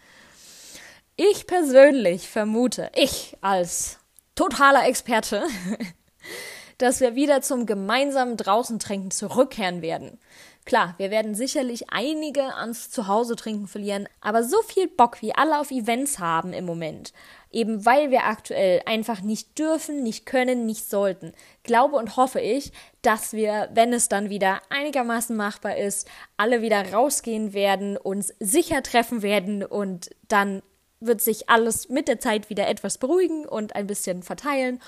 Ich 1.14 1.46
persönlich 1.46 2.28
vermute, 2.28 2.90
ich 2.96 3.36
als 3.42 3.98
totaler 4.34 4.88
Experte, 4.88 5.44
dass 6.78 7.00
wir 7.00 7.14
wieder 7.14 7.42
zum 7.42 7.66
gemeinsamen 7.66 8.36
Draußentrinken 8.36 9.10
zurückkehren 9.10 9.82
werden. 9.82 10.18
Klar, 10.64 10.94
wir 10.96 11.10
werden 11.10 11.34
sicherlich 11.34 11.90
einige 11.90 12.54
ans 12.54 12.88
Zuhause 12.88 13.36
trinken 13.36 13.66
verlieren, 13.66 14.08
aber 14.22 14.42
so 14.42 14.62
viel 14.62 14.88
Bock 14.88 15.20
wie 15.20 15.34
alle 15.34 15.60
auf 15.60 15.70
Events 15.70 16.18
haben 16.18 16.54
im 16.54 16.64
Moment, 16.64 17.12
eben 17.50 17.84
weil 17.84 18.10
wir 18.10 18.24
aktuell 18.24 18.80
einfach 18.86 19.20
nicht 19.20 19.58
dürfen, 19.58 20.02
nicht 20.02 20.24
können, 20.24 20.64
nicht 20.64 20.88
sollten, 20.88 21.32
glaube 21.64 21.96
und 21.96 22.16
hoffe 22.16 22.40
ich, 22.40 22.72
dass 23.02 23.34
wir, 23.34 23.68
wenn 23.74 23.92
es 23.92 24.08
dann 24.08 24.30
wieder 24.30 24.62
einigermaßen 24.70 25.36
machbar 25.36 25.76
ist, 25.76 26.08
alle 26.38 26.62
wieder 26.62 26.94
rausgehen 26.94 27.52
werden, 27.52 27.98
uns 27.98 28.32
sicher 28.40 28.82
treffen 28.82 29.20
werden 29.20 29.62
und 29.62 30.10
dann 30.28 30.62
wird 30.98 31.20
sich 31.20 31.50
alles 31.50 31.90
mit 31.90 32.08
der 32.08 32.20
Zeit 32.20 32.48
wieder 32.48 32.66
etwas 32.68 32.96
beruhigen 32.96 33.44
und 33.44 33.76
ein 33.76 33.86
bisschen 33.86 34.22
verteilen 34.22 34.80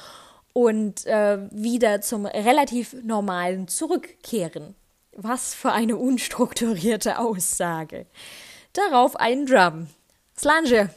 und 0.56 1.04
äh, 1.04 1.38
wieder 1.50 2.00
zum 2.00 2.24
relativ 2.24 2.94
normalen 3.02 3.68
zurückkehren. 3.68 4.74
Was 5.12 5.52
für 5.52 5.72
eine 5.72 5.98
unstrukturierte 5.98 7.18
Aussage. 7.18 8.06
Darauf 8.72 9.16
ein 9.16 9.44
Drum. 9.44 9.88
Slange. 10.34 10.88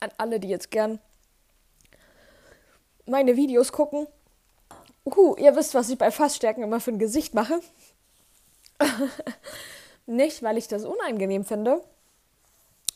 An 0.00 0.10
alle, 0.16 0.40
die 0.40 0.48
jetzt 0.48 0.70
gern 0.70 0.98
meine 3.06 3.36
Videos 3.36 3.72
gucken. 3.72 4.06
Uh, 5.04 5.34
ihr 5.36 5.56
wisst, 5.56 5.74
was 5.74 5.90
ich 5.90 5.98
bei 5.98 6.10
Fassstärken 6.10 6.62
immer 6.62 6.80
für 6.80 6.92
ein 6.92 6.98
Gesicht 6.98 7.34
mache. 7.34 7.60
Nicht, 10.06 10.42
weil 10.42 10.58
ich 10.58 10.68
das 10.68 10.84
unangenehm 10.84 11.44
finde, 11.44 11.82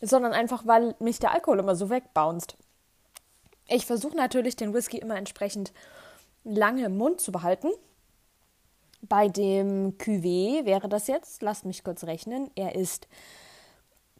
sondern 0.00 0.32
einfach, 0.32 0.66
weil 0.66 0.94
mich 0.98 1.18
der 1.18 1.32
Alkohol 1.32 1.58
immer 1.58 1.76
so 1.76 1.90
wegbounced. 1.90 2.56
Ich 3.68 3.86
versuche 3.86 4.16
natürlich, 4.16 4.56
den 4.56 4.74
Whisky 4.74 4.98
immer 4.98 5.16
entsprechend 5.16 5.72
lange 6.44 6.84
im 6.86 6.96
Mund 6.96 7.20
zu 7.20 7.32
behalten. 7.32 7.70
Bei 9.02 9.28
dem 9.28 9.96
Cuvée 9.98 10.64
wäre 10.64 10.88
das 10.88 11.06
jetzt, 11.06 11.42
lasst 11.42 11.64
mich 11.64 11.84
kurz 11.84 12.04
rechnen, 12.04 12.50
er 12.54 12.74
ist 12.74 13.06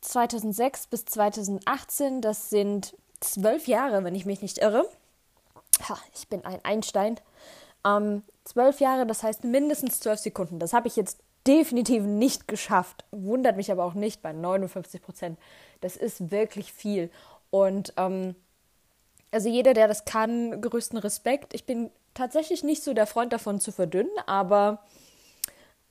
2006 0.04 0.87
bis 0.88 1.04
2018, 1.06 2.20
das 2.20 2.50
sind 2.50 2.96
zwölf 3.20 3.66
Jahre, 3.66 4.04
wenn 4.04 4.14
ich 4.14 4.26
mich 4.26 4.42
nicht 4.42 4.58
irre. 4.58 4.88
Ha, 5.88 5.99
ich 6.14 6.28
bin 6.28 6.44
ein 6.44 6.61
Einstein. 6.62 7.18
Ähm, 7.84 8.23
zwölf 8.44 8.80
Jahre, 8.80 9.06
das 9.06 9.23
heißt 9.23 9.44
mindestens 9.44 10.00
zwölf 10.00 10.20
Sekunden. 10.20 10.58
Das 10.58 10.73
habe 10.73 10.88
ich 10.88 10.96
jetzt 10.96 11.18
definitiv 11.46 12.02
nicht 12.02 12.49
geschafft. 12.49 13.04
Wundert 13.11 13.56
mich 13.56 13.70
aber 13.70 13.84
auch 13.84 13.94
nicht 13.94 14.23
bei 14.23 14.32
59 14.32 15.02
Prozent. 15.02 15.38
Das 15.80 15.96
ist 15.96 16.30
wirklich 16.30 16.73
viel. 16.73 17.11
Und 17.50 17.92
ähm, 17.96 18.34
also 19.30 19.49
jeder, 19.49 19.75
der 19.75 19.88
das 19.88 20.04
kann, 20.04 20.61
größten 20.61 20.99
Respekt. 20.99 21.54
Ich 21.54 21.64
bin 21.64 21.90
tatsächlich 22.14 22.62
nicht 22.62 22.82
so 22.82 22.94
der 22.94 23.06
Freund 23.06 23.32
davon 23.32 23.58
zu 23.58 23.73
verdünnen, 23.73 24.12
aber 24.26 24.82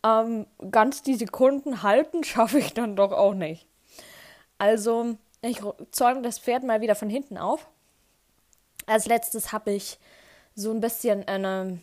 ähm, 0.03 0.46
ganz 0.72 1.01
die 1.01 1.15
Sekunden 1.15 1.84
halten 1.84 2.24
schaffe 2.24 2.60
ich 2.60 2.74
dann 2.74 2.96
doch 2.96 3.12
auch 3.12 3.34
nicht. 3.34 3.67
Also, 4.58 5.18
ich 5.42 5.62
zäume 5.92 6.22
das 6.22 6.40
Pferd 6.40 6.64
mal 6.64 6.82
wieder 6.82 6.96
von 6.96 7.10
hinten 7.10 7.38
auf. 7.38 7.68
Als 8.86 9.08
letztes 9.08 9.52
habe 9.52 9.72
ich 9.72 10.00
so 10.56 10.72
ein 10.72 10.80
bisschen 10.80 11.28
eine, 11.28 11.80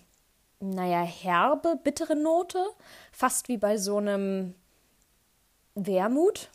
naja, 0.60 1.02
herbe, 1.02 1.78
bittere 1.82 2.16
Note. 2.16 2.64
Fast 3.12 3.48
wie 3.48 3.56
bei 3.56 3.76
so 3.76 3.98
einem 3.98 4.54
Wermut, 5.74 6.48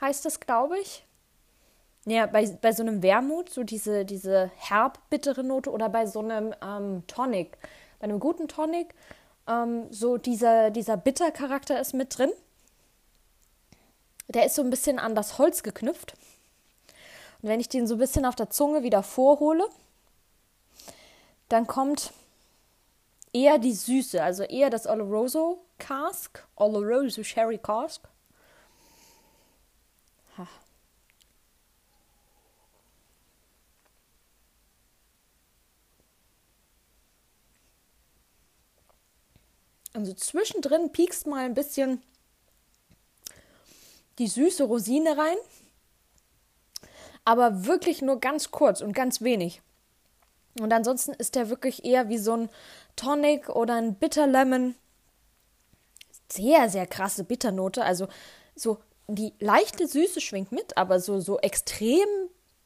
heißt 0.00 0.24
das, 0.24 0.40
glaube 0.40 0.78
ich. 0.78 1.04
Ja, 2.06 2.26
bei, 2.26 2.46
bei 2.60 2.72
so 2.72 2.82
einem 2.82 3.02
Wermut, 3.02 3.50
so 3.50 3.62
diese, 3.62 4.04
diese 4.04 4.50
herb-bittere 4.56 5.44
Note 5.44 5.70
oder 5.70 5.88
bei 5.88 6.06
so 6.06 6.20
einem 6.20 6.54
ähm, 6.62 7.06
Tonic, 7.06 7.58
bei 7.98 8.04
einem 8.04 8.20
guten 8.20 8.48
Tonic, 8.48 8.94
ähm, 9.46 9.86
so 9.90 10.16
dieser, 10.16 10.70
dieser 10.70 10.96
Bitter-Charakter 10.96 11.78
ist 11.78 11.92
mit 11.92 12.16
drin. 12.16 12.30
Der 14.34 14.46
ist 14.46 14.54
so 14.54 14.62
ein 14.62 14.70
bisschen 14.70 14.98
an 14.98 15.14
das 15.14 15.38
Holz 15.38 15.62
geknüpft. 15.62 16.14
Und 17.42 17.48
wenn 17.48 17.60
ich 17.60 17.68
den 17.68 17.86
so 17.86 17.94
ein 17.96 17.98
bisschen 17.98 18.24
auf 18.24 18.36
der 18.36 18.50
Zunge 18.50 18.82
wieder 18.82 19.02
vorhole, 19.02 19.66
dann 21.48 21.66
kommt 21.66 22.12
eher 23.32 23.58
die 23.58 23.74
Süße, 23.74 24.22
also 24.22 24.44
eher 24.44 24.70
das 24.70 24.86
Oloroso 24.86 25.64
Cask, 25.78 26.46
Oloroso 26.54 27.24
Sherry 27.24 27.58
Cask. 27.58 28.02
Ha. 30.38 30.46
Also 39.92 40.12
zwischendrin 40.14 40.92
piekst 40.92 41.26
mal 41.26 41.44
ein 41.44 41.54
bisschen 41.54 42.00
die 44.20 44.28
süße 44.28 44.64
Rosine 44.64 45.16
rein, 45.16 45.36
aber 47.24 47.66
wirklich 47.66 48.02
nur 48.02 48.20
ganz 48.20 48.50
kurz 48.50 48.82
und 48.82 48.92
ganz 48.92 49.22
wenig. 49.22 49.62
Und 50.60 50.72
ansonsten 50.72 51.12
ist 51.14 51.34
der 51.34 51.48
wirklich 51.48 51.84
eher 51.84 52.08
wie 52.08 52.18
so 52.18 52.34
ein 52.34 52.50
Tonic 52.96 53.48
oder 53.48 53.74
ein 53.74 53.94
Bitter 53.94 54.26
Lemon. 54.26 54.74
Sehr, 56.30 56.68
sehr 56.68 56.86
krasse 56.86 57.24
Bitternote. 57.24 57.84
Also 57.84 58.08
so 58.54 58.78
die 59.08 59.32
leichte 59.40 59.86
Süße 59.86 60.20
schwingt 60.20 60.52
mit, 60.52 60.76
aber 60.76 61.00
so, 61.00 61.20
so 61.20 61.38
extrem 61.38 62.06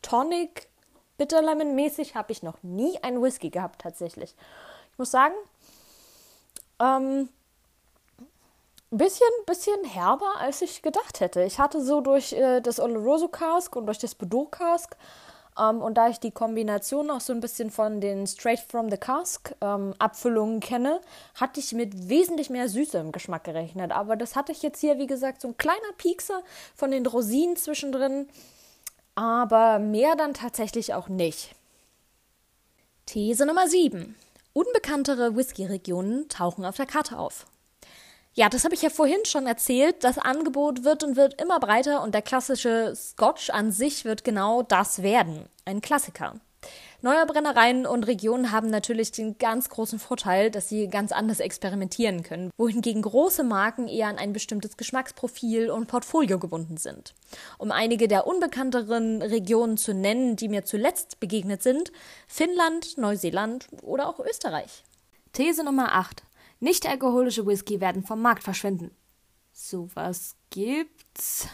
Tonic, 0.03 0.69
Bitter 1.17 1.40
Lemon 1.40 1.77
mäßig 1.77 2.17
habe 2.17 2.33
ich 2.33 2.43
noch 2.43 2.62
nie 2.62 2.99
einen 3.03 3.23
Whisky 3.23 3.51
gehabt, 3.51 3.81
tatsächlich. 3.81 4.35
Ich 4.90 4.99
muss 4.99 5.12
sagen, 5.12 5.35
ähm, 6.81 7.29
bisschen, 8.96 9.28
bisschen 9.46 9.85
herber, 9.85 10.35
als 10.38 10.62
ich 10.62 10.83
gedacht 10.83 11.20
hätte. 11.20 11.42
Ich 11.42 11.59
hatte 11.59 11.83
so 11.83 12.00
durch 12.00 12.33
äh, 12.33 12.61
das 12.61 12.80
Oloroso 12.80 13.28
Cask 13.28 13.74
und 13.76 13.87
durch 13.87 13.98
das 13.98 14.14
Bordeaux 14.14 14.46
Cask 14.50 14.96
ähm, 15.59 15.83
und 15.83 15.94
da 15.94 16.09
ich 16.09 16.18
die 16.18 16.30
Kombination 16.30 17.11
auch 17.11 17.20
so 17.20 17.33
ein 17.33 17.40
bisschen 17.40 17.70
von 17.70 18.00
den 18.00 18.26
Straight 18.26 18.61
from 18.61 18.90
the 18.90 18.96
Cask 18.96 19.54
ähm, 19.61 19.94
Abfüllungen 19.98 20.61
kenne, 20.61 21.00
hatte 21.35 21.61
ich 21.61 21.72
mit 21.72 22.09
wesentlich 22.09 22.50
mehr 22.50 22.68
Süße 22.68 22.98
im 22.98 23.12
Geschmack 23.12 23.44
gerechnet. 23.44 23.92
Aber 23.92 24.16
das 24.16 24.37
hatte 24.37 24.52
ich 24.52 24.62
jetzt 24.62 24.80
hier, 24.80 24.98
wie 24.98 25.07
gesagt, 25.07 25.40
so 25.40 25.48
ein 25.48 25.57
kleiner 25.57 25.92
Piekser 25.96 26.42
von 26.74 26.90
den 26.90 27.07
Rosinen 27.07 27.57
zwischendrin. 27.57 28.28
Aber 29.14 29.78
mehr 29.78 30.16
dann 30.16 30.35
tatsächlich 30.35 30.94
auch 30.94 31.09
nicht. 31.09 31.54
These 33.07 33.46
Nummer 33.46 33.68
7. 33.68 34.16
Unbekanntere 34.54 35.37
Whisky-Regionen 35.37 36.28
tauchen 36.28 36.64
auf 36.64 36.76
der 36.76 36.87
Karte 36.87 37.18
auf. 37.18 37.46
Ja, 38.37 38.49
das 38.49 38.64
habe 38.64 38.75
ich 38.75 38.83
ja 38.83 38.90
vorhin 38.90 39.25
schon 39.27 39.47
erzählt. 39.47 40.03
Das 40.03 40.18
Angebot 40.18 40.83
wird 40.83 41.05
und 41.05 41.14
wird 41.14 41.40
immer 41.40 41.61
breiter 41.61 42.03
und 42.03 42.14
der 42.14 42.23
klassische 42.23 42.92
Scotch 42.97 43.51
an 43.51 43.70
sich 43.70 44.05
wird 44.05 44.25
genau 44.25 44.62
das 44.62 45.03
werden. 45.03 45.49
Ein 45.64 45.81
Klassiker. 45.81 46.40
Neue 47.01 47.27
Brennereien 47.27 47.87
und 47.87 48.05
Regionen 48.09 48.51
haben 48.51 48.70
natürlich 48.70 49.12
den 49.12 49.38
ganz 49.38 49.68
großen 49.68 50.01
Vorteil, 50.01 50.51
dass 50.51 50.68
sie 50.68 50.88
ganz 50.88 51.12
anders 51.12 51.38
experimentieren 51.38 52.25
können, 52.25 52.51
wohingegen 52.57 53.03
große 53.03 53.44
Marken 53.44 53.87
eher 53.87 54.09
an 54.09 54.18
ein 54.18 54.33
bestimmtes 54.33 54.77
Geschmacksprofil 54.77 55.70
und 55.70 55.87
Portfolio 55.87 56.40
gebunden 56.40 56.77
sind. 56.77 57.14
Um 57.59 57.70
einige 57.70 58.09
der 58.09 58.27
unbekannteren 58.27 59.23
Regionen 59.23 59.77
zu 59.77 59.94
nennen, 59.94 60.35
die 60.35 60.49
mir 60.49 60.64
zuletzt 60.64 61.20
begegnet 61.20 61.62
sind, 61.62 61.92
Finnland, 62.27 62.99
Neuseeland 62.99 63.68
oder 63.83 64.09
auch 64.09 64.18
Österreich. 64.18 64.83
These 65.35 65.62
Nummer 65.62 65.94
8. 65.94 66.23
Nicht-alkoholische 66.64 67.46
Whisky 67.46 67.83
werden 67.83 68.05
vom 68.05 68.22
Markt 68.22 68.42
verschwinden. 68.42 68.90
Sowas 69.53 70.35
gibt's. 70.48 71.46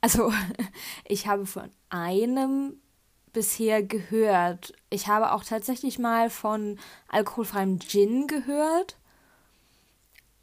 Also, 0.00 0.32
ich 1.04 1.26
habe 1.26 1.44
von 1.44 1.68
einem 1.90 2.80
bisher 3.34 3.82
gehört. 3.82 4.72
Ich 4.88 5.08
habe 5.08 5.32
auch 5.32 5.44
tatsächlich 5.44 5.98
mal 5.98 6.30
von 6.30 6.78
alkoholfreiem 7.08 7.80
Gin 7.80 8.28
gehört. 8.28 8.96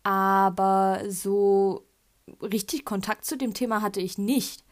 Aber 0.04 1.02
so 1.10 1.88
richtig 2.40 2.86
Kontakt 2.86 3.26
zu 3.26 3.36
dem 3.36 3.56
Thema 3.56 3.82
hatte 3.82 4.00
ich 4.00 4.20
nicht. 4.20 4.64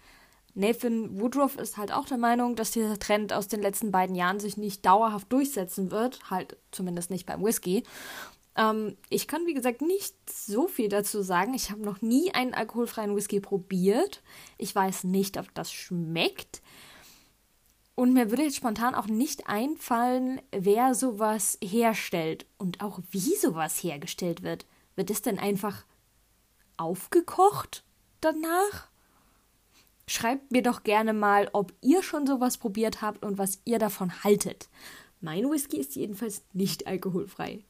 Nathan 0.53 1.19
Woodruff 1.19 1.57
ist 1.57 1.77
halt 1.77 1.91
auch 1.91 2.05
der 2.05 2.19
Meinung, 2.19 2.55
dass 2.55 2.69
dieser 2.69 2.99
Trend 2.99 3.33
aus 3.33 3.47
den 3.47 3.63
letzten 3.63 3.91
beiden 3.91 4.15
Jahren 4.15 4.39
sich 4.39 4.55
nicht 4.55 4.85
dauerhaft 4.85 5.33
durchsetzen 5.33 5.89
wird, 5.89 6.29
halt 6.29 6.57
zumindest 6.69 7.09
nicht 7.09 7.25
beim 7.25 7.43
Whisky. 7.43 7.83
Ähm, 8.55 8.97
ich 9.09 9.27
kann, 9.27 9.45
wie 9.45 9.53
gesagt, 9.53 9.81
nicht 9.81 10.15
so 10.29 10.67
viel 10.67 10.89
dazu 10.89 11.21
sagen. 11.21 11.53
Ich 11.53 11.71
habe 11.71 11.81
noch 11.81 12.01
nie 12.01 12.33
einen 12.33 12.53
alkoholfreien 12.53 13.15
Whisky 13.15 13.39
probiert. 13.39 14.23
Ich 14.57 14.73
weiß 14.73 15.03
nicht, 15.05 15.37
ob 15.37 15.53
das 15.53 15.71
schmeckt. 15.71 16.61
Und 17.95 18.11
mir 18.13 18.29
würde 18.29 18.43
jetzt 18.43 18.57
spontan 18.57 18.93
auch 18.93 19.07
nicht 19.07 19.47
einfallen, 19.47 20.41
wer 20.51 20.93
sowas 20.95 21.57
herstellt 21.63 22.45
und 22.57 22.81
auch 22.81 22.99
wie 23.11 23.35
sowas 23.35 23.81
hergestellt 23.81 24.43
wird. 24.43 24.65
Wird 24.95 25.09
es 25.09 25.21
denn 25.21 25.39
einfach 25.39 25.85
aufgekocht 26.75 27.83
danach? 28.19 28.89
Schreibt 30.07 30.51
mir 30.51 30.61
doch 30.61 30.83
gerne 30.83 31.13
mal, 31.13 31.49
ob 31.53 31.73
ihr 31.81 32.03
schon 32.03 32.27
sowas 32.27 32.57
probiert 32.57 33.01
habt 33.01 33.23
und 33.25 33.37
was 33.37 33.59
ihr 33.65 33.79
davon 33.79 34.23
haltet. 34.23 34.69
Mein 35.21 35.49
Whisky 35.49 35.79
ist 35.79 35.95
jedenfalls 35.95 36.43
nicht 36.53 36.87
alkoholfrei. 36.87 37.63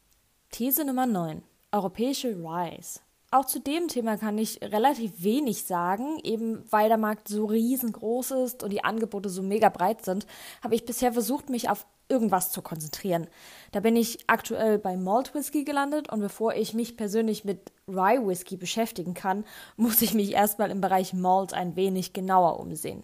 These 0.58 0.86
Nummer 0.86 1.06
9. 1.06 1.44
Europäische 1.74 2.30
Rise. 2.30 3.02
Auch 3.30 3.44
zu 3.44 3.60
dem 3.60 3.90
Thema 3.90 4.16
kann 4.16 4.38
ich 4.38 4.62
relativ 4.62 5.22
wenig 5.22 5.66
sagen, 5.66 6.18
eben 6.24 6.64
weil 6.72 6.88
der 6.88 6.98
Markt 6.98 7.28
so 7.28 7.44
riesengroß 7.44 8.32
ist 8.32 8.64
und 8.64 8.70
die 8.70 8.82
Angebote 8.82 9.28
so 9.28 9.44
mega 9.44 9.68
breit 9.68 10.06
sind, 10.06 10.26
habe 10.64 10.76
ich 10.76 10.86
bisher 10.86 11.12
versucht, 11.12 11.50
mich 11.50 11.70
auf 11.70 11.86
irgendwas 12.08 12.54
zu 12.54 12.62
konzentrieren. 12.62 13.28
Da 13.74 13.82
bin 13.82 13.98
ich 13.98 14.30
aktuell 14.30 14.80
bei 14.80 14.96
Malt 14.96 15.36
Whisky 15.36 15.66
gelandet 15.66 16.10
und 16.10 16.22
bevor 16.22 16.54
ich 16.54 16.74
mich 16.74 16.96
persönlich 16.96 17.44
mit 17.44 17.74
Rye 17.90 18.26
Whisky 18.26 18.56
beschäftigen 18.56 19.14
kann, 19.14 19.44
muss 19.76 20.02
ich 20.02 20.14
mich 20.14 20.32
erstmal 20.32 20.72
im 20.72 20.80
Bereich 20.80 21.12
Malt 21.12 21.54
ein 21.54 21.76
wenig 21.76 22.14
genauer 22.14 22.62
umsehen. 22.62 23.04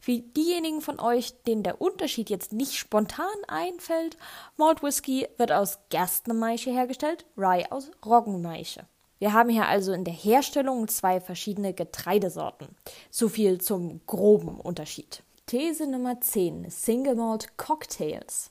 Für 0.00 0.18
diejenigen 0.18 0.80
von 0.80 1.00
euch, 1.00 1.34
denen 1.46 1.62
der 1.62 1.80
Unterschied 1.80 2.30
jetzt 2.30 2.52
nicht 2.52 2.74
spontan 2.74 3.26
einfällt, 3.48 4.16
Malt 4.56 4.82
Whisky 4.82 5.28
wird 5.38 5.52
aus 5.52 5.78
Gerstenmaische 5.90 6.70
hergestellt, 6.70 7.26
Rye 7.36 7.70
aus 7.70 7.90
Roggenmaische. 8.04 8.86
Wir 9.18 9.32
haben 9.32 9.50
hier 9.50 9.66
also 9.66 9.92
in 9.92 10.04
der 10.04 10.14
Herstellung 10.14 10.88
zwei 10.88 11.20
verschiedene 11.20 11.74
Getreidesorten. 11.74 12.74
So 13.10 13.28
viel 13.28 13.60
zum 13.60 14.00
groben 14.06 14.58
Unterschied. 14.58 15.22
These 15.46 15.86
Nummer 15.86 16.20
10. 16.20 16.70
Single 16.70 17.14
Malt 17.14 17.56
Cocktails. 17.56 18.50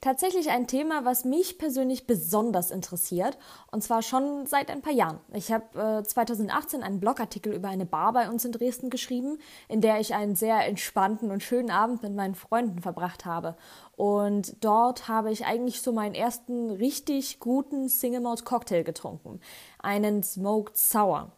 Tatsächlich 0.00 0.50
ein 0.50 0.66
Thema, 0.66 1.04
was 1.04 1.24
mich 1.24 1.56
persönlich 1.56 2.06
besonders 2.06 2.70
interessiert 2.70 3.38
und 3.70 3.82
zwar 3.82 4.02
schon 4.02 4.44
seit 4.44 4.70
ein 4.70 4.82
paar 4.82 4.92
Jahren. 4.92 5.20
Ich 5.32 5.50
habe 5.50 6.00
äh, 6.00 6.02
2018 6.02 6.82
einen 6.82 7.00
Blogartikel 7.00 7.54
über 7.54 7.68
eine 7.68 7.86
Bar 7.86 8.12
bei 8.12 8.28
uns 8.28 8.44
in 8.44 8.52
Dresden 8.52 8.90
geschrieben, 8.90 9.38
in 9.68 9.80
der 9.80 10.00
ich 10.00 10.14
einen 10.14 10.36
sehr 10.36 10.66
entspannten 10.66 11.30
und 11.30 11.42
schönen 11.42 11.70
Abend 11.70 12.02
mit 12.02 12.14
meinen 12.14 12.34
Freunden 12.34 12.82
verbracht 12.82 13.24
habe. 13.24 13.56
Und 13.96 14.62
dort 14.62 15.08
habe 15.08 15.30
ich 15.30 15.46
eigentlich 15.46 15.80
so 15.80 15.92
meinen 15.92 16.14
ersten 16.14 16.70
richtig 16.70 17.40
guten 17.40 17.88
Single 17.88 18.20
Malt 18.20 18.44
Cocktail 18.44 18.82
getrunken, 18.82 19.40
einen 19.78 20.22
Smoked 20.22 20.76
Sour. 20.76 21.32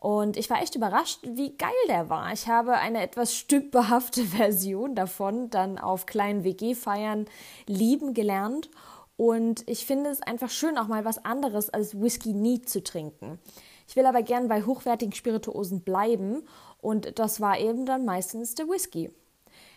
Und 0.00 0.38
ich 0.38 0.48
war 0.48 0.62
echt 0.62 0.74
überrascht, 0.74 1.20
wie 1.22 1.56
geil 1.56 1.70
der 1.86 2.08
war. 2.08 2.32
Ich 2.32 2.48
habe 2.48 2.72
eine 2.72 3.02
etwas 3.02 3.36
stümperhafte 3.36 4.22
Version 4.36 4.94
davon 4.94 5.50
dann 5.50 5.78
auf 5.78 6.06
kleinen 6.06 6.42
WG-Feiern 6.42 7.26
lieben 7.66 8.14
gelernt. 8.14 8.70
Und 9.18 9.68
ich 9.68 9.84
finde 9.84 10.08
es 10.08 10.22
einfach 10.22 10.48
schön, 10.48 10.78
auch 10.78 10.88
mal 10.88 11.04
was 11.04 11.22
anderes 11.26 11.68
als 11.68 12.00
Whisky 12.00 12.32
Neat 12.32 12.70
zu 12.70 12.82
trinken. 12.82 13.38
Ich 13.86 13.94
will 13.94 14.06
aber 14.06 14.22
gern 14.22 14.48
bei 14.48 14.62
hochwertigen 14.62 15.12
Spirituosen 15.12 15.82
bleiben 15.82 16.44
und 16.80 17.18
das 17.18 17.40
war 17.40 17.58
eben 17.58 17.84
dann 17.84 18.06
meistens 18.06 18.54
der 18.54 18.68
Whisky. 18.68 19.10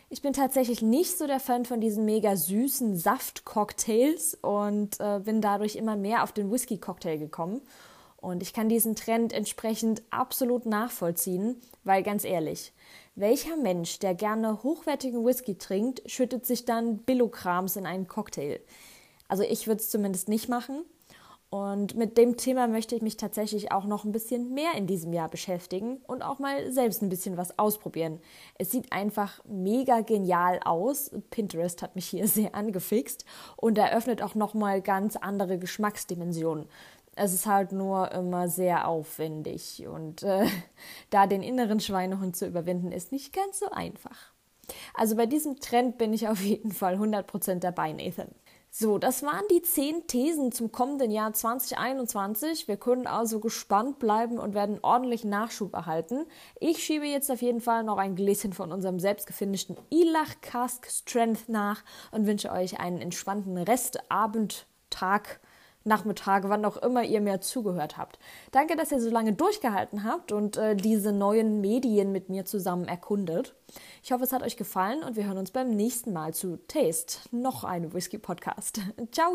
Ich 0.08 0.22
bin 0.22 0.32
tatsächlich 0.32 0.80
nicht 0.80 1.18
so 1.18 1.26
der 1.26 1.40
Fan 1.40 1.64
von 1.64 1.80
diesen 1.80 2.04
mega 2.04 2.36
süßen 2.36 2.96
Saftcocktails 2.96 4.38
und 4.40 5.00
äh, 5.00 5.18
bin 5.18 5.40
dadurch 5.40 5.76
immer 5.76 5.96
mehr 5.96 6.22
auf 6.22 6.32
den 6.32 6.50
Whisky-Cocktail 6.50 7.18
gekommen. 7.18 7.60
Und 8.24 8.42
ich 8.42 8.54
kann 8.54 8.70
diesen 8.70 8.96
Trend 8.96 9.34
entsprechend 9.34 10.02
absolut 10.08 10.64
nachvollziehen, 10.64 11.60
weil 11.84 12.02
ganz 12.02 12.24
ehrlich, 12.24 12.72
welcher 13.14 13.58
Mensch, 13.58 13.98
der 13.98 14.14
gerne 14.14 14.62
hochwertigen 14.62 15.26
Whisky 15.26 15.58
trinkt, 15.58 16.02
schüttet 16.10 16.46
sich 16.46 16.64
dann 16.64 16.96
Billokrams 17.00 17.76
in 17.76 17.84
einen 17.84 18.08
Cocktail? 18.08 18.60
Also 19.28 19.42
ich 19.42 19.66
würde 19.66 19.82
es 19.82 19.90
zumindest 19.90 20.30
nicht 20.30 20.48
machen. 20.48 20.84
Und 21.50 21.96
mit 21.96 22.16
dem 22.16 22.38
Thema 22.38 22.66
möchte 22.66 22.96
ich 22.96 23.02
mich 23.02 23.18
tatsächlich 23.18 23.70
auch 23.70 23.84
noch 23.84 24.04
ein 24.04 24.10
bisschen 24.10 24.54
mehr 24.54 24.72
in 24.74 24.86
diesem 24.86 25.12
Jahr 25.12 25.28
beschäftigen 25.28 25.98
und 26.06 26.22
auch 26.22 26.38
mal 26.38 26.72
selbst 26.72 27.02
ein 27.02 27.10
bisschen 27.10 27.36
was 27.36 27.58
ausprobieren. 27.58 28.20
Es 28.58 28.70
sieht 28.70 28.90
einfach 28.90 29.44
mega 29.44 30.00
genial 30.00 30.60
aus. 30.64 31.10
Pinterest 31.30 31.82
hat 31.82 31.94
mich 31.94 32.06
hier 32.06 32.26
sehr 32.28 32.54
angefixt 32.54 33.26
und 33.56 33.76
eröffnet 33.76 34.22
auch 34.22 34.34
noch 34.34 34.54
mal 34.54 34.80
ganz 34.80 35.14
andere 35.14 35.58
Geschmacksdimensionen. 35.58 36.66
Es 37.16 37.32
ist 37.32 37.46
halt 37.46 37.72
nur 37.72 38.12
immer 38.12 38.48
sehr 38.48 38.88
aufwendig 38.88 39.86
und 39.86 40.22
äh, 40.22 40.46
da 41.10 41.26
den 41.26 41.42
inneren 41.42 41.80
Schweinehund 41.80 42.36
zu 42.36 42.46
überwinden, 42.46 42.92
ist 42.92 43.12
nicht 43.12 43.32
ganz 43.32 43.60
so 43.60 43.70
einfach. 43.70 44.32
Also 44.94 45.16
bei 45.16 45.26
diesem 45.26 45.60
Trend 45.60 45.98
bin 45.98 46.12
ich 46.12 46.28
auf 46.28 46.40
jeden 46.40 46.72
Fall 46.72 46.96
100% 46.96 47.60
dabei, 47.60 47.92
Nathan. 47.92 48.28
So, 48.76 48.98
das 48.98 49.22
waren 49.22 49.44
die 49.52 49.62
zehn 49.62 50.08
Thesen 50.08 50.50
zum 50.50 50.72
kommenden 50.72 51.12
Jahr 51.12 51.32
2021. 51.32 52.66
Wir 52.66 52.76
können 52.76 53.06
also 53.06 53.38
gespannt 53.38 54.00
bleiben 54.00 54.36
und 54.36 54.52
werden 54.52 54.80
ordentlich 54.82 55.24
Nachschub 55.24 55.74
erhalten. 55.74 56.26
Ich 56.58 56.82
schiebe 56.82 57.06
jetzt 57.06 57.30
auf 57.30 57.40
jeden 57.40 57.60
Fall 57.60 57.84
noch 57.84 57.98
ein 57.98 58.16
Gläschen 58.16 58.52
von 58.52 58.72
unserem 58.72 58.98
selbstgefinischten 58.98 59.76
Ilach 59.90 60.40
Cask 60.40 60.90
Strength 60.90 61.48
nach 61.48 61.84
und 62.10 62.26
wünsche 62.26 62.50
euch 62.50 62.80
einen 62.80 63.00
entspannten 63.00 63.56
Restabend, 63.58 64.66
Tag, 64.90 65.38
Nachmittag, 65.84 66.48
wann 66.48 66.64
auch 66.64 66.76
immer 66.78 67.04
ihr 67.04 67.20
mir 67.20 67.40
zugehört 67.40 67.96
habt. 67.96 68.18
Danke, 68.52 68.76
dass 68.76 68.90
ihr 68.90 69.00
so 69.00 69.10
lange 69.10 69.34
durchgehalten 69.34 70.04
habt 70.04 70.32
und 70.32 70.56
äh, 70.56 70.74
diese 70.74 71.12
neuen 71.12 71.60
Medien 71.60 72.10
mit 72.12 72.28
mir 72.28 72.44
zusammen 72.44 72.86
erkundet. 72.86 73.54
Ich 74.02 74.12
hoffe, 74.12 74.24
es 74.24 74.32
hat 74.32 74.42
euch 74.42 74.56
gefallen 74.56 75.02
und 75.02 75.16
wir 75.16 75.26
hören 75.26 75.38
uns 75.38 75.50
beim 75.50 75.70
nächsten 75.70 76.12
Mal 76.12 76.34
zu 76.34 76.58
Taste, 76.68 77.18
noch 77.30 77.64
eine 77.64 77.92
Whisky-Podcast. 77.92 78.80
Ciao! 79.12 79.34